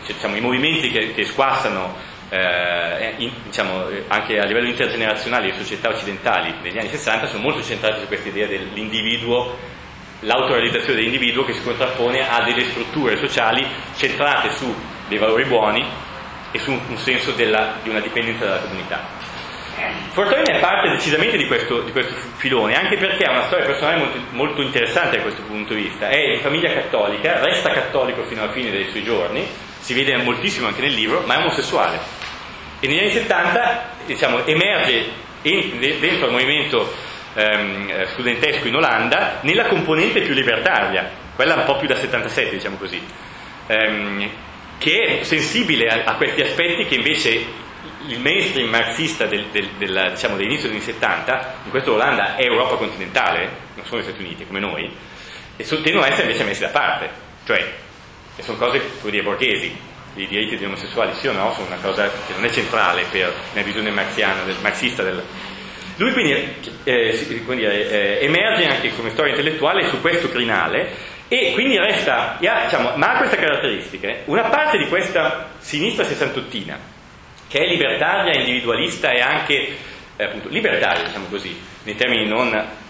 [0.06, 1.94] diciamo, i movimenti che, che squassano
[2.30, 7.62] eh, in, diciamo, anche a livello intergenerazionale le società occidentali negli anni 60 sono molto
[7.62, 9.58] centrati su questa idea dell'individuo,
[10.22, 13.68] l'autorealizzazione dell'individuo che si contrappone a delle strutture sociali
[13.98, 14.74] centrate su
[15.10, 15.86] dei valori buoni
[16.52, 19.21] e su un senso della, di una dipendenza dalla comunità.
[20.12, 23.98] Fortoni è parte decisamente di questo, di questo, filone, anche perché ha una storia personale
[23.98, 26.10] molto, molto, interessante da questo punto di vista.
[26.10, 29.48] È di famiglia cattolica, resta cattolico fino alla fine dei suoi giorni,
[29.80, 32.00] si vede moltissimo anche nel libro, ma è omosessuale.
[32.80, 35.06] E negli anni 70 diciamo, emerge
[35.44, 36.94] in, dentro al movimento
[37.34, 42.78] ehm, studentesco in Olanda nella componente più libertaria, quella un po' più da 77, diciamo
[42.78, 43.02] così,
[43.68, 44.30] ehm,
[44.78, 47.70] che è sensibile a, a questi aspetti che invece
[48.08, 52.43] il mainstream marxista del, del, del, diciamo, dell'inizio degli anni 70, in questo Olanda è
[52.43, 54.91] Europa continentale, non sono gli Stati Uniti come noi,
[55.56, 57.10] e tendono a essere invece messi da parte,
[57.45, 57.74] cioè
[58.39, 62.10] sono cose, come dire, borghesi, i diritti degli omosessuali sì o no, sono una cosa
[62.10, 65.24] che non è centrale per la visione marxiana, del, marxista del...
[65.97, 66.32] Lui quindi
[66.84, 72.93] eh, dire, eh, emerge anche come storia intellettuale su questo crinale e quindi resta, diciamo,
[72.95, 76.91] ma ha queste caratteristiche, una parte di questa sinistra sessantottina
[77.52, 79.78] che è libertaria, individualista e anche
[80.16, 82.49] eh, appunto, libertaria, diciamo così, nei termini non,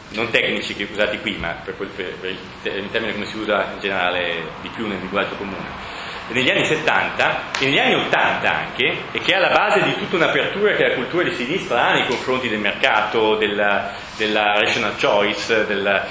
[0.09, 3.71] non tecnici che usati qui, ma per, quel, per, per il termine come si usa
[3.73, 5.89] in generale di più nel linguaggio comune.
[6.27, 10.17] Negli anni 70 e negli anni 80 anche, e che è alla base di tutta
[10.17, 15.65] un'apertura che la cultura di sinistra ha nei confronti del mercato, della, della rational choice,
[15.65, 16.05] della,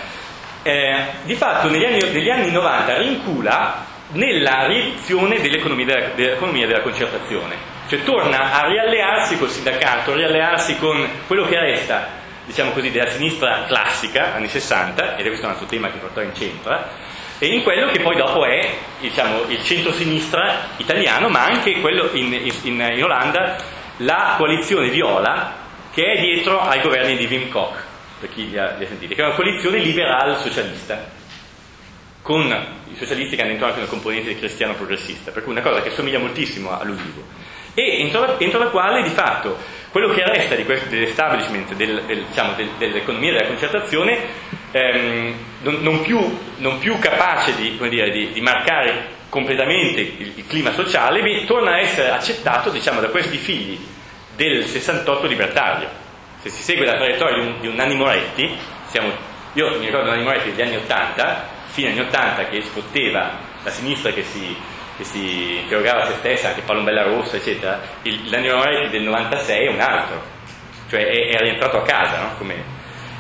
[0.63, 7.70] eh, di fatto negli anni, negli anni 90 rincula nella riduzione dell'economia dell'economia della concertazione
[7.91, 12.07] cioè torna a riallearsi col sindacato, a riallearsi con quello che resta,
[12.47, 16.21] diciamo così, della sinistra classica, anni 60, ed è questo un altro tema che portò
[16.21, 16.79] in centro,
[17.41, 22.33] e in quello che poi dopo è diciamo, il centro-sinistra italiano, ma anche quello in,
[22.33, 23.57] in, in Olanda,
[23.97, 25.57] la coalizione viola
[25.93, 27.77] che è dietro ai governi di Wim Kok,
[28.21, 31.19] per chi li ha, li ha sentiti, che è una coalizione liberal socialista
[32.23, 35.83] con i socialisti che hanno dentro anche una componente cristiano progressista, per cui una cosa
[35.83, 37.40] che somiglia moltissimo all'Ulivo,
[37.81, 39.57] e la, entro la quale di fatto
[39.91, 44.19] quello che resta di questo, dell'establishment del, del, diciamo, del, dell'economia della concertazione
[44.71, 50.47] ehm, non, non, più, non, più, capace di, dire, di, di marcare completamente il, il,
[50.47, 53.79] clima sociale, torna a essere accettato diciamo, da questi figli
[54.37, 55.89] del 68 libertario.
[56.41, 58.57] Se si segue la traiettoria di un, di un Nanni Moretti,
[58.89, 59.13] siamo,
[59.55, 64.13] io mi ricordo Nanni Moretti degli anni 80, fine anni 80 che sfotteva la sinistra
[64.13, 64.57] che si,
[65.01, 69.81] che si interrogava se stessa, anche Palombella Rossa, eccetera, il, Moretti del 96 è un
[69.81, 70.23] altro,
[70.91, 72.47] cioè è, è rientrato a casa, no?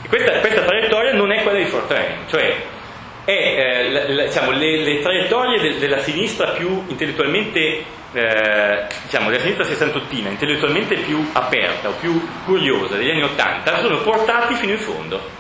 [0.07, 2.55] Questa, questa, traiettoria non è quella di Fortran, cioè
[3.24, 9.31] è eh, la, la, diciamo, le, le, traiettorie de, della sinistra più intellettualmente, eh, diciamo,
[9.31, 14.72] della sinistra sessantottina, intellettualmente più aperta o più curiosa degli anni Ottanta, sono portati fino
[14.72, 15.39] in fondo.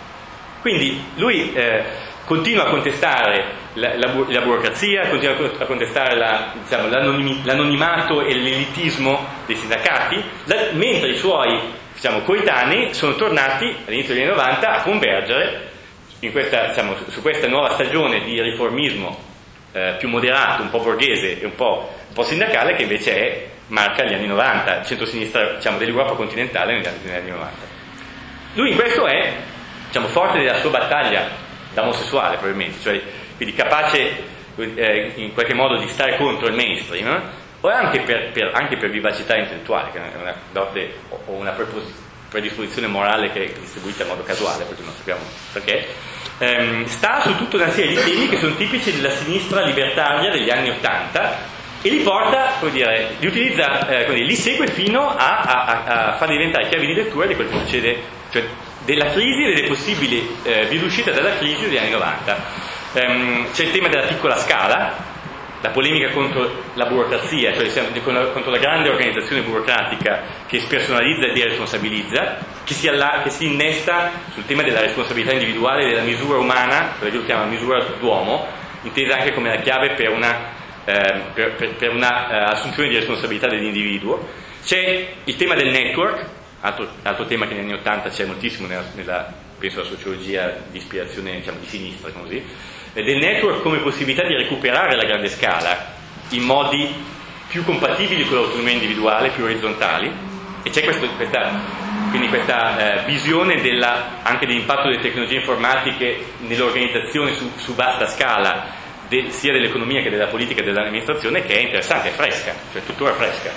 [0.62, 1.84] Quindi lui eh,
[2.24, 3.44] continua a contestare
[3.74, 10.22] la, la, la, burocrazia, continua a contestare la, diciamo, l'anonimato e l'elitismo dei sindacati,
[10.72, 11.58] mentre i suoi
[11.94, 15.68] diciamo, coetanei sono tornati all'inizio degli anni 90 a convergere
[16.30, 19.18] questa, diciamo, su questa nuova stagione di riformismo
[19.72, 23.46] eh, più moderato, un po' borghese e un po', un po', sindacale che invece è,
[23.68, 27.56] marca gli anni 90, il centro-sinistra diciamo, dell'Europa continentale negli anni, negli anni 90.
[28.54, 29.32] Lui in questo è
[29.86, 33.00] diciamo, forte della sua battaglia da omosessuale probabilmente, cioè
[33.36, 37.22] quindi capace eh, in qualche modo di stare contro il mainstream,
[37.60, 41.54] o anche per, per, anche per vivacità intellettuale, che è una dote o una
[42.28, 45.20] predisposizione morale che è distribuita in modo casuale, perché non sappiamo
[45.52, 45.86] perché,
[46.38, 50.50] ehm, sta su tutta una serie di temi che sono tipici della sinistra libertaria degli
[50.50, 55.08] anni Ottanta e li porta, come dire, li utilizza, eh, come dire, li segue fino
[55.08, 58.44] a, a, a, farli diventare chiavi di lettura di quello che succede, cioè
[58.90, 62.42] della crisi e delle possibili eh, d'uscita dalla crisi degli anni 90.
[62.94, 64.96] Ehm, c'è il tema della piccola scala,
[65.60, 67.70] la polemica contro la burocrazia, cioè
[68.02, 74.10] contro la grande organizzazione burocratica che spersonalizza e deresponsabilizza, che si, alla, che si innesta
[74.32, 78.44] sul tema della responsabilità individuale della misura umana, quella che lui chiama misura d'uomo,
[78.82, 80.36] intesa anche come la chiave per una,
[80.84, 84.26] eh, per, per una eh, assunzione di responsabilità dell'individuo.
[84.64, 88.84] C'è il tema del network, altro, altro tema che negli anni Ottanta c'è moltissimo nella,
[88.94, 92.42] nella penso, alla sociologia di ispirazione diciamo, di sinistra, così
[92.92, 95.94] del network come possibilità di recuperare la grande scala
[96.30, 96.92] in modi
[97.48, 100.10] più compatibili con l'autonomia individuale, più orizzontali,
[100.62, 101.50] e c'è questo, questa,
[102.10, 108.66] quindi questa eh, visione della, anche dell'impatto delle tecnologie informatiche nell'organizzazione su, su vasta scala,
[109.08, 113.14] de, sia dell'economia che della politica e dell'amministrazione, che è interessante, è fresca, cioè tuttora
[113.14, 113.50] fresca,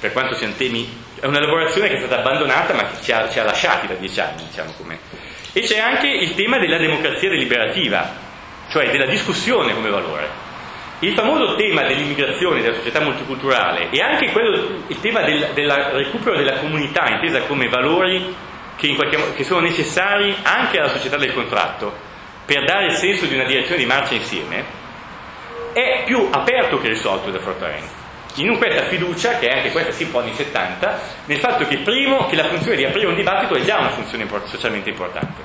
[0.00, 0.86] per quanto siano temi,
[1.20, 3.94] è una lavorazione che è stata abbandonata ma che ci ha, ci ha lasciati da
[3.94, 4.98] dieci anni, diciamo come
[5.52, 8.08] e c'è anche il tema della democrazia deliberativa,
[8.70, 10.48] cioè della discussione come valore.
[11.00, 16.36] Il famoso tema dell'immigrazione, della società multiculturale e anche quello, il tema del, del recupero
[16.36, 18.34] della comunità intesa come valori
[18.76, 21.92] che, qualche, che, sono necessari anche alla società del contratto
[22.44, 24.64] per dare il senso di una direzione di marcia insieme,
[25.72, 27.99] è più aperto che risolto da Fortareno
[28.36, 32.26] in questa fiducia, che è anche questa si pone in 70, nel fatto che, primo,
[32.26, 35.42] che la funzione di aprire un dibattito è già una funzione socialmente importante.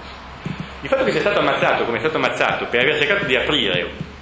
[0.82, 4.14] Il fatto che sia stato ammazzato come è stato ammazzato per aver cercato di aprire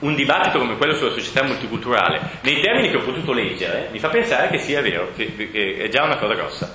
[0.00, 4.08] un dibattito come quello sulla società multiculturale, nei termini che ho potuto leggere, mi fa
[4.08, 6.74] pensare che sia vero, che, è già una cosa grossa.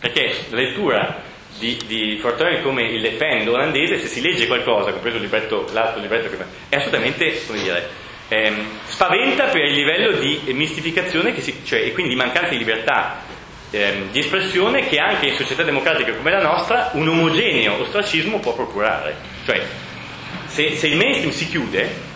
[0.00, 1.22] Perché la lettura
[1.58, 5.66] di, di Fortoni come il Le Pen olandese, se si legge qualcosa, compreso il libretto,
[5.72, 7.88] l'altro libretto che è assolutamente, come dire,
[8.34, 13.20] ehm, spaventa per il livello di mistificazione si, cioè, e quindi mancanza di libertà
[13.70, 18.54] ehm, di espressione che anche in società democratiche come la nostra un omogeneo ostracismo può
[18.54, 19.16] procurare.
[19.44, 19.62] Cioè,
[20.46, 22.12] se, se il mainstream si chiude,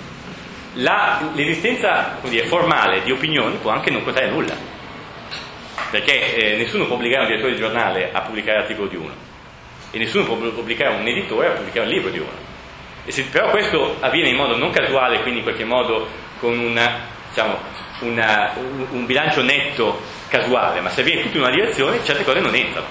[0.74, 4.54] la, l'esistenza dire, formale di opinioni può anche non contare nulla,
[5.90, 9.26] perché eh, nessuno può obbligare un direttore di giornale a pubblicare l'articolo di uno
[9.90, 12.46] e nessuno può obbligare un editore a pubblicare un libro di uno.
[13.08, 16.08] Se, però questo avviene in modo non casuale, quindi in qualche modo
[16.40, 17.58] con una, diciamo,
[18.00, 22.40] una, un, un, bilancio netto casuale, ma se avviene tutto in una direzione, certe cose
[22.40, 22.86] non entrano.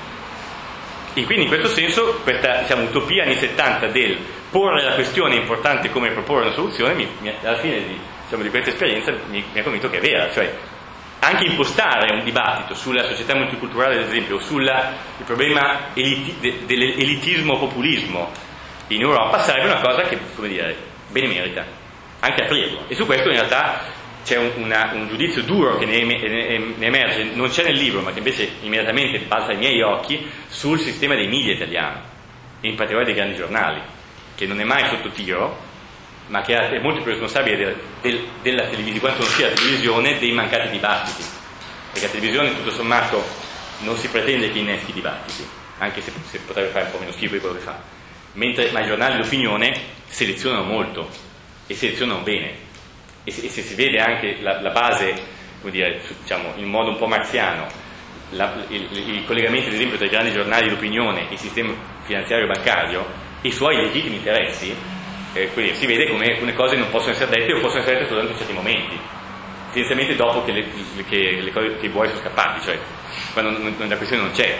[1.13, 4.17] E quindi in questo senso questa diciamo, utopia anni 70 del
[4.51, 8.49] porre la questione importante come proporre una soluzione, mi, mi, alla fine di, diciamo, di
[8.49, 10.53] questa esperienza mi, mi ha convinto che è vera, cioè
[11.19, 14.71] anche impostare un dibattito sulla società multiculturale, ad esempio, o sul
[15.25, 18.31] problema eliti, de, dell'elitismo-populismo
[18.87, 20.75] in Europa sarebbe una cosa che, come dire,
[21.09, 21.65] bene merita,
[22.19, 22.85] anche aprirlo.
[22.87, 23.81] E su questo in realtà
[24.23, 28.11] c'è un, una, un giudizio duro che ne, ne, emerge, non c'è nel libro, ma
[28.11, 31.99] che invece immediatamente balza ai miei occhi, sul sistema dei media italiani,
[32.61, 33.81] in particolare dei grandi giornali,
[34.35, 35.65] che non è mai sotto tiro,
[36.27, 40.19] ma che è molto più responsabile del, del, della televisione, quanto non sia la televisione,
[40.19, 41.23] dei mancati dibattiti.
[41.91, 43.23] Perché la televisione tutto sommato
[43.79, 47.35] non si pretende che inneschi dibattiti, anche se, se potrebbe fare un po' meno schifo
[47.35, 47.96] di quello che fa.
[48.33, 49.73] Mentre ma i giornali d'opinione
[50.07, 51.09] selezionano molto
[51.67, 52.65] e selezionano bene.
[53.23, 55.13] E se, e se si vede anche la, la base,
[55.59, 57.67] come dire, diciamo, in modo un po' marziano,
[58.31, 61.73] la, il, i collegamenti ad esempio tra i grandi giornali d'opinione e il sistema
[62.03, 63.05] finanziario bancario
[63.41, 64.75] e i suoi legittimi interessi,
[65.33, 68.07] eh, quindi si vede come alcune cose non possono essere dette o possono essere dette
[68.07, 68.99] soltanto in certi momenti,
[69.71, 70.65] tendenzialmente dopo che, le,
[71.07, 72.79] che, le cose, che i buoi sono scappati, cioè
[73.33, 74.57] quando non, non, la questione non c'è.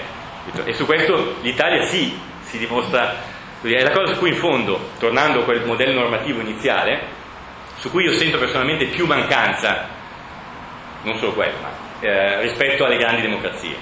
[0.64, 3.16] E su questo l'Italia sì, si dimostra,
[3.62, 7.16] è la cosa su cui in fondo, tornando a quel modello normativo iniziale,
[7.78, 9.88] su cui io sento personalmente più mancanza,
[11.04, 13.76] non solo quello, ma eh, rispetto alle grandi democrazie.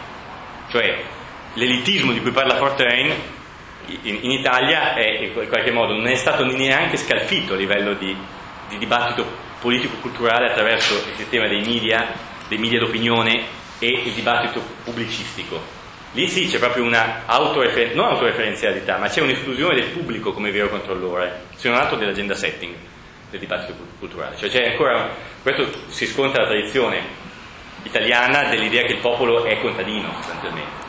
[0.70, 1.04] Cioè
[1.54, 3.14] l'elitismo di cui parla Fortrain
[3.88, 8.16] in, in, Italia è, in qualche modo non è stato neanche scalfito a livello di,
[8.70, 9.26] di dibattito
[9.60, 12.08] politico-culturale attraverso il sistema dei media,
[12.48, 13.44] dei media d'opinione
[13.80, 15.75] e il dibattito pubblicistico.
[16.16, 20.70] Lì sì c'è proprio una autorefer- non autoreferenzialità, ma c'è un'esclusione del pubblico come vero
[20.70, 22.74] controllore, se non altro dell'agenda setting
[23.30, 24.38] del dibattito culturale.
[24.38, 25.10] Cioè c'è ancora,
[25.44, 27.02] questo si scontra la tradizione
[27.84, 30.84] italiana dell'idea che il popolo è contadino sostanzialmente,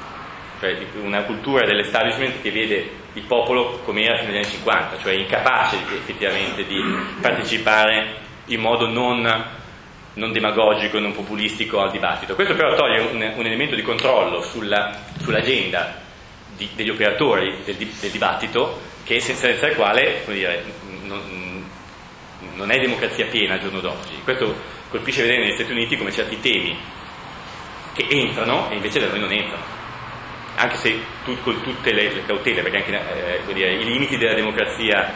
[0.60, 5.12] cioè una cultura dell'establishment che vede il popolo come era fino agli anni 50, cioè
[5.14, 6.80] incapace effettivamente di
[7.20, 8.14] partecipare
[8.46, 9.24] in modo non,
[10.16, 12.34] non demagogico, non populistico al dibattito.
[12.34, 16.02] Questo però toglie un, un elemento di controllo sulla, sull'agenda
[16.56, 20.64] di, degli operatori del, del, dibattito che senza, senza il quale dire,
[21.04, 21.64] non,
[22.54, 24.20] non è democrazia piena al giorno d'oggi.
[24.24, 24.54] Questo
[24.88, 26.76] colpisce vedere negli Stati Uniti come certi temi
[27.94, 29.74] che entrano e invece da noi non entrano
[30.58, 34.34] anche se tu, con tutte le, le, cautele perché anche eh, dire, i limiti della
[34.34, 35.12] democrazia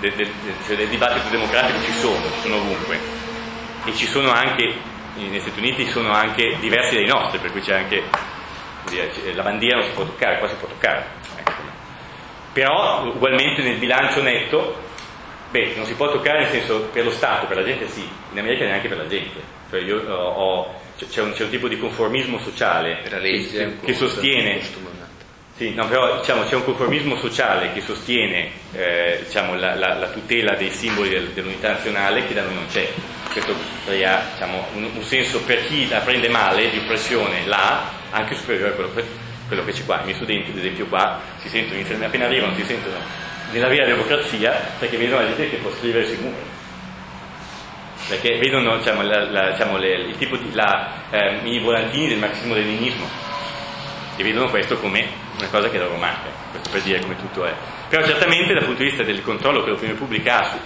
[0.00, 0.30] del, del,
[0.66, 3.21] cioè del, dibattito democratico ci sono, ci sono ovunque
[3.84, 4.74] e ci sono anche
[5.16, 8.02] negli Stati Uniti sono anche diversi dai nostri per cui c'è anche
[9.34, 11.04] la bandiera non si può toccare, qua si può toccare
[11.36, 11.52] ecco.
[12.52, 14.90] però ugualmente nel bilancio netto
[15.52, 18.38] Beh, non si può toccare nel senso per lo Stato, per la gente sì, in
[18.38, 19.38] America neanche per la gente.
[19.68, 24.62] Cioè io ho, ho, c'è, un, un, tipo di conformismo sociale che, che, sostiene...
[25.54, 30.08] Sì, no, però diciamo, c'è un conformismo sociale che sostiene eh, diciamo, la, la, la,
[30.08, 32.88] tutela dei simboli del, dell'unità nazionale che da noi non c'è.
[33.32, 33.54] Questo
[33.84, 38.72] crea diciamo, un, un, senso per chi la prende male di oppressione là anche superiore
[38.72, 38.92] a quello,
[39.48, 40.00] quello che c'è qua.
[40.00, 42.96] I miei studenti, ad esempio, qua si sentono, appena arrivano si sentono
[43.52, 46.60] nella vera democrazia perché vedono la gente che può scrivere sui muri
[48.08, 52.18] perché vedono diciamo, la, la, diciamo, le, il tipo di la, eh, i volantini del
[52.18, 53.06] marxismo-leninismo
[54.16, 55.06] e vedono questo come
[55.38, 56.28] una cosa che loro manca.
[56.50, 57.54] Questo per dire come tutto è.
[57.88, 60.58] Però certamente dal punto di vista del controllo che l'opinione pubblica ha su,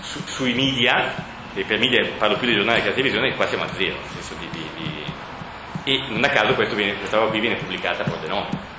[0.00, 1.12] su, sui media
[1.54, 3.96] e per media parlo più dei giornali che della televisione qua siamo a zero
[4.38, 5.04] di, di, di,
[5.84, 8.72] e non a caso viene, questa roba qui viene pubblicata a Pordenone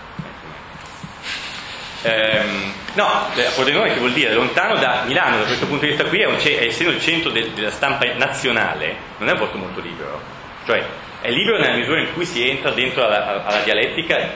[2.05, 6.05] Ehm, no, a Pordenone che vuol dire lontano da Milano, da questo punto di vista
[6.05, 9.57] qui, è un, è, essendo il centro de, della stampa nazionale, non è un posto
[9.57, 10.21] molto libero.
[10.67, 10.83] Cioè,
[11.21, 14.33] è libero nella misura in cui si entra dentro alla, alla dialettica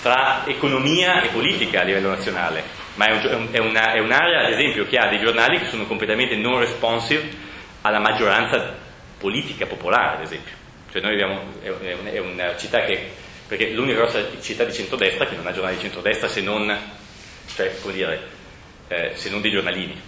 [0.00, 2.64] tra economia e politica a livello nazionale,
[2.94, 5.84] ma è, un, è, una, è, un'area, ad esempio, che ha dei giornali che sono
[5.84, 7.44] completamente non responsive
[7.86, 8.74] alla maggioranza
[9.18, 10.54] politica popolare, ad esempio.
[10.90, 15.46] Cioè noi abbiamo, è, una città che perché l'unica grossa città di centrodestra che non
[15.46, 16.76] ha giornali di centrodestra se non,
[17.54, 18.28] cioè, dire,
[18.88, 20.00] eh, se non dei giornalini.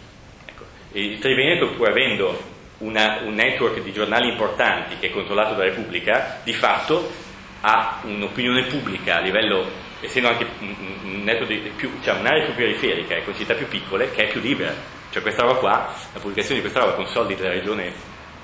[0.45, 0.65] Ecco.
[0.93, 6.41] il Triveneto, pur avendo una, un network di giornali importanti che è controllato dalla Repubblica,
[6.43, 7.27] di fatto
[7.61, 9.67] ha un'opinione pubblica a livello,
[10.01, 10.75] essendo anche un,
[11.05, 14.97] un più, cioè un'area più periferica e con città più piccole, che è più libera.
[15.19, 17.93] Cioè questa roba qua, la pubblicazione di questa roba con soldi della regione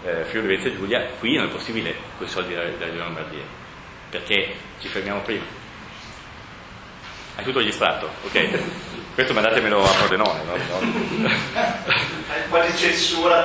[0.02, 3.44] eh, Friuli Venezia Giulia, qui non è possibile con i soldi della, della regione Lombardia
[4.10, 5.44] perché ci fermiamo prima.
[7.36, 8.10] Hai tutto registrato?
[8.24, 8.58] Ok?
[9.14, 10.54] Questo mandatemelo a Pordenone, no?
[12.26, 13.44] Hai quasi censura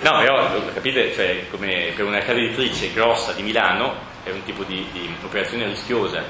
[0.00, 4.62] No, però capite, cioè, come per una casa editrice grossa di Milano è un tipo
[4.62, 6.24] di, di operazione rischiosa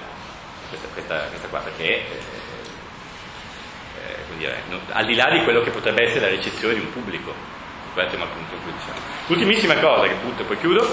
[0.70, 2.04] questa, questa, questa qua, perché eh,
[4.36, 7.32] dire, no, al di là di quello che potrebbe essere la ricezione di un pubblico,
[7.92, 8.98] questo è un punto cui diciamo.
[9.26, 10.86] L'ultimissima cosa che appunto poi chiudo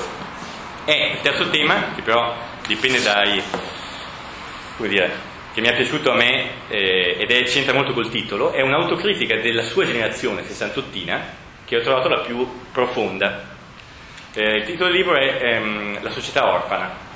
[0.85, 2.35] e il terzo tema, che però
[2.65, 3.41] dipende dai,
[4.77, 8.53] come dire, che mi è piaciuto a me eh, ed è, c'entra molto col titolo,
[8.53, 13.49] è un'autocritica della sua generazione sessantottina che ho trovato la più profonda.
[14.33, 17.09] Eh, il titolo del libro è ehm, La società orfana.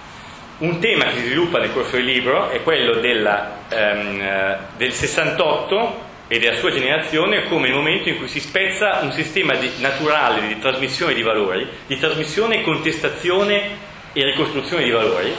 [0.58, 6.04] Un tema che si sviluppa nel corso del libro è quello della, ehm, del 68
[6.28, 10.48] e della sua generazione come il momento in cui si spezza un sistema di, naturale
[10.48, 15.34] di trasmissione di valori, di trasmissione, contestazione e ricostruzione di valori,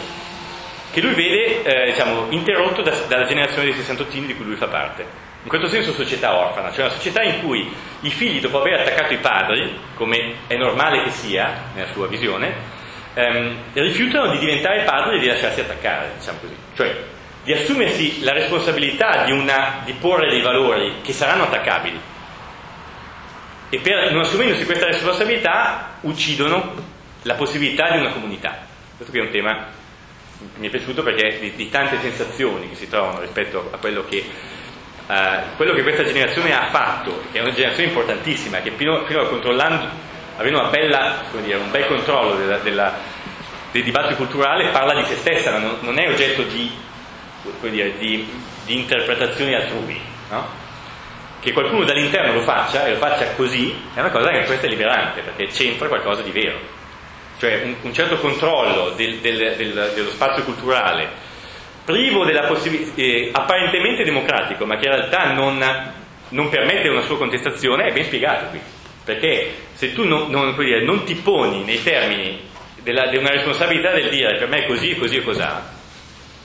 [0.92, 4.68] che lui vede eh, diciamo, interrotto da, dalla generazione dei sessantottini di cui lui fa
[4.68, 5.24] parte.
[5.42, 9.12] In questo senso società orfana, cioè una società in cui i figli dopo aver attaccato
[9.12, 12.52] i padri, come è normale che sia nella sua visione,
[13.14, 16.56] ehm, rifiutano di diventare padri e di lasciarsi attaccare, diciamo così.
[16.74, 17.14] Cioè
[17.46, 22.00] di assumersi la responsabilità di, una, di porre dei valori che saranno attaccabili.
[23.68, 26.74] E per, non assumendosi questa responsabilità uccidono
[27.22, 28.66] la possibilità di una comunità.
[28.96, 29.66] Questo qui è un tema
[30.38, 34.04] che mi è piaciuto perché di, di tante sensazioni che si trovano rispetto a quello
[34.08, 34.28] che,
[35.06, 35.14] uh,
[35.54, 39.28] quello che, questa generazione ha fatto, che è una generazione importantissima, che fino, fino a
[39.28, 39.86] controllando,
[40.36, 42.92] avendo una dire, un bel controllo della, della,
[43.70, 46.84] del dibattito culturale, parla di se stessa, ma non, non è oggetto di
[47.60, 48.28] dire, di,
[48.64, 50.00] di, interpretazioni altrui.
[50.30, 50.64] No?
[51.40, 54.68] Che qualcuno dall'interno lo faccia e lo faccia così è una cosa che questa è
[54.70, 56.58] liberante perché c'entra qualcosa di vero.
[57.38, 61.08] Cioè un, un certo controllo del, del, del, dello spazio culturale,
[61.84, 65.92] privo della possibilità, eh, apparentemente democratico, ma che in realtà non,
[66.30, 68.60] non permette una sua contestazione, è ben spiegato qui.
[69.04, 72.40] Perché se tu non, non, dire, non ti poni nei termini
[72.82, 75.75] di una responsabilità del dire per me è così, così e cos'ha,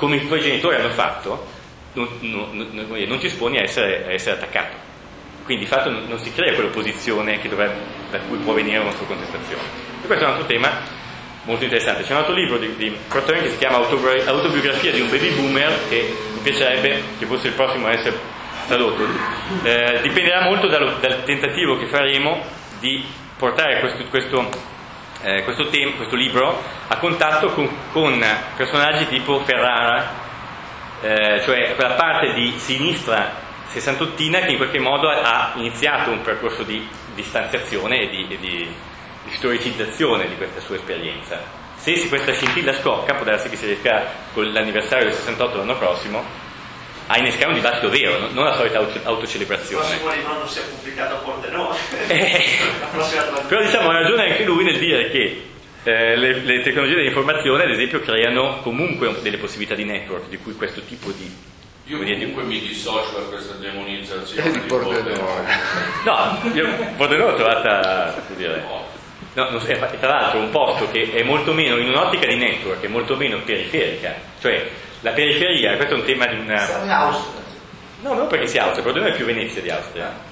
[0.02, 1.46] come i tuoi genitori hanno fatto,
[1.94, 4.76] non, non, non, non ti esponi a essere, a essere, attaccato.
[5.44, 7.76] Quindi di fatto non, si crea quell'opposizione dovrebbe,
[8.10, 9.62] da cui può venire una sua contestazione.
[10.02, 10.72] E questo è un altro tema
[11.44, 12.02] molto interessante.
[12.02, 15.72] C'è un altro libro di, di Crotone che si chiama Autobiografia di un baby boomer
[15.88, 18.18] che mi piacerebbe che fosse il prossimo a essere
[18.66, 19.06] tradotto.
[19.62, 22.44] Eh, dipenderà molto dal, dal, tentativo che faremo
[22.80, 23.06] di
[23.38, 24.50] portare questo, questo
[25.24, 28.24] eh, questo, tem- questo, libro a contatto con, con
[28.56, 30.10] personaggi tipo Ferrara,
[31.02, 36.64] eh, cioè quella parte di sinistra sessantottina che in qualche modo ha iniziato un percorso
[36.64, 38.76] di distanziazione e di, e di,
[39.24, 41.60] di storicizzazione di questa sua esperienza.
[41.76, 46.50] Se questa scintilla scocca, può darsi che si riesca con l'anniversario del 68 l'anno prossimo
[47.12, 49.84] a innescare un dibattito vero, non la solita autocelebrazione.
[49.84, 51.78] Il prossimo libro non sia pubblicato a Pordenone.
[52.08, 52.46] Eh,
[53.48, 55.50] però diciamo ha ragione anche lui nel dire che
[55.84, 60.56] eh, le, le, tecnologie dell'informazione, ad esempio, creano comunque delle possibilità di network, di cui
[60.56, 61.30] questo tipo di...
[61.86, 65.60] Io comunque mi dissocio da questa demonizzazione di Pordenone.
[66.06, 68.64] No, io Pordenone l'ho trovata, dire,
[69.34, 72.86] no, non, è, tra l'altro un posto che è molto meno, in un'ottica di network,
[72.86, 74.70] è molto meno periferica, cioè
[75.02, 76.58] la periferia, questo è un tema di una...
[76.58, 77.42] Siamo in Austria.
[78.02, 80.30] No, non perché sia Austria, Pordenone è più Venezia di Austria.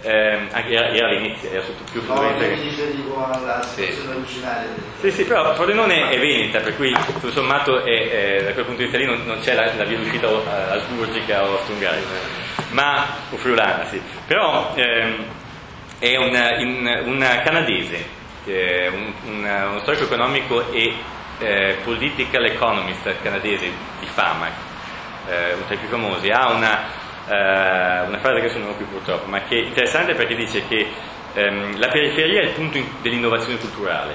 [0.00, 4.16] Eh, era, era, Venezia, era sotto più no, mi riferivo alla situazione sì.
[4.16, 4.68] originaria.
[5.00, 8.82] Sì, sì, però Pordenone è Veneta, per cui tutto sommato è, è, da quel punto
[8.82, 10.28] di vista lì non, non c'è la, la, via d'uscita
[10.70, 12.06] asburgica o austro-ungarica,
[12.70, 14.00] ma, o friulana, sì.
[14.24, 15.24] Però ehm,
[15.98, 16.16] è
[16.60, 18.04] in, una canadese,
[18.44, 20.94] eh, un, un, uno storico economico e
[21.38, 23.70] eh, political economist canadese
[24.00, 24.48] di fama,
[25.28, 26.82] eh, uno tra i più famosi, ha una,
[27.26, 30.86] eh, una frase che sono qui purtroppo, ma che è interessante perché dice che
[31.34, 34.14] ehm, la periferia è il punto dell'innovazione culturale,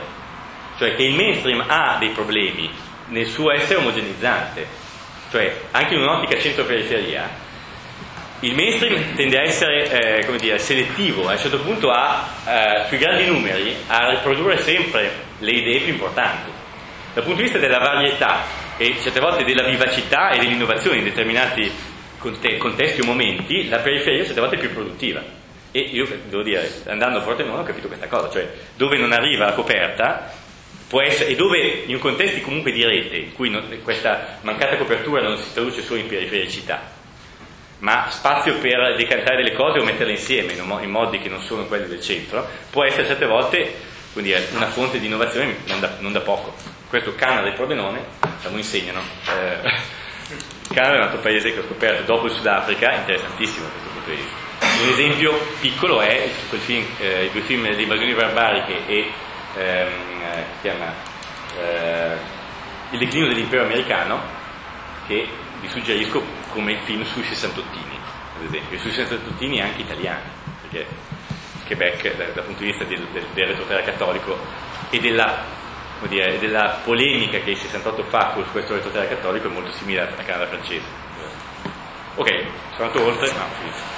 [0.78, 2.70] cioè che il mainstream ha dei problemi
[3.08, 4.68] nel suo essere omogenizzante,
[5.30, 7.42] cioè anche in un'ottica centro-periferia
[8.44, 12.98] il mainstream tende a essere eh, dire, selettivo, a un certo punto a, eh, sui
[12.98, 16.53] grandi numeri a riprodurre sempre le idee più importanti.
[17.14, 18.42] Dal punto di vista della varietà
[18.76, 21.72] e certe volte della vivacità e dell'innovazione in determinati
[22.18, 25.22] contesti o momenti, la periferia certe volte è più produttiva.
[25.72, 29.46] E io devo dire, andando a Pordenone ho capito questa cosa, cioè dove non arriva
[29.46, 30.32] la coperta
[31.04, 35.38] essere, e dove in contesti comunque di rete, in cui non, questa mancata copertura non
[35.38, 36.82] si traduce solo in perifericità,
[37.80, 41.66] ma spazio per decantare delle cose o metterle insieme in, in modi che non sono
[41.66, 43.74] quelli del centro, può essere certe volte
[44.14, 48.58] dire, una fonte di innovazione non da, non da poco questo Canada e Pordenone diciamo,
[48.58, 49.02] insegnano.
[49.28, 49.68] Eh,
[50.30, 54.10] il Canada è un altro paese che ho scoperto dopo il Sudafrica, interessantissimo questo punto
[54.12, 54.84] di vista.
[54.84, 59.12] Un esempio piccolo è film, eh, i due film Le invasioni barbariche e
[59.58, 59.88] ehm,
[60.22, 60.94] eh, chiama,
[61.58, 62.18] eh,
[62.92, 64.22] Il declino dell'impero americano,
[65.08, 65.28] che
[65.62, 67.98] vi suggerisco come film sui sessantottini,
[68.38, 70.30] ad esempio, sui sessantottini anche italiani,
[70.62, 70.86] perché
[71.66, 74.38] Quebec dal, dal punto di vista del, del, del retroterra cattolico
[74.92, 75.62] e della
[76.08, 80.24] dire, della polemica che il 68 fa su questo retroterra cattolico è molto simile alla
[80.24, 80.86] Canada francese.
[82.16, 82.30] Ok,
[82.76, 83.93] sono andato oltre, no, finito.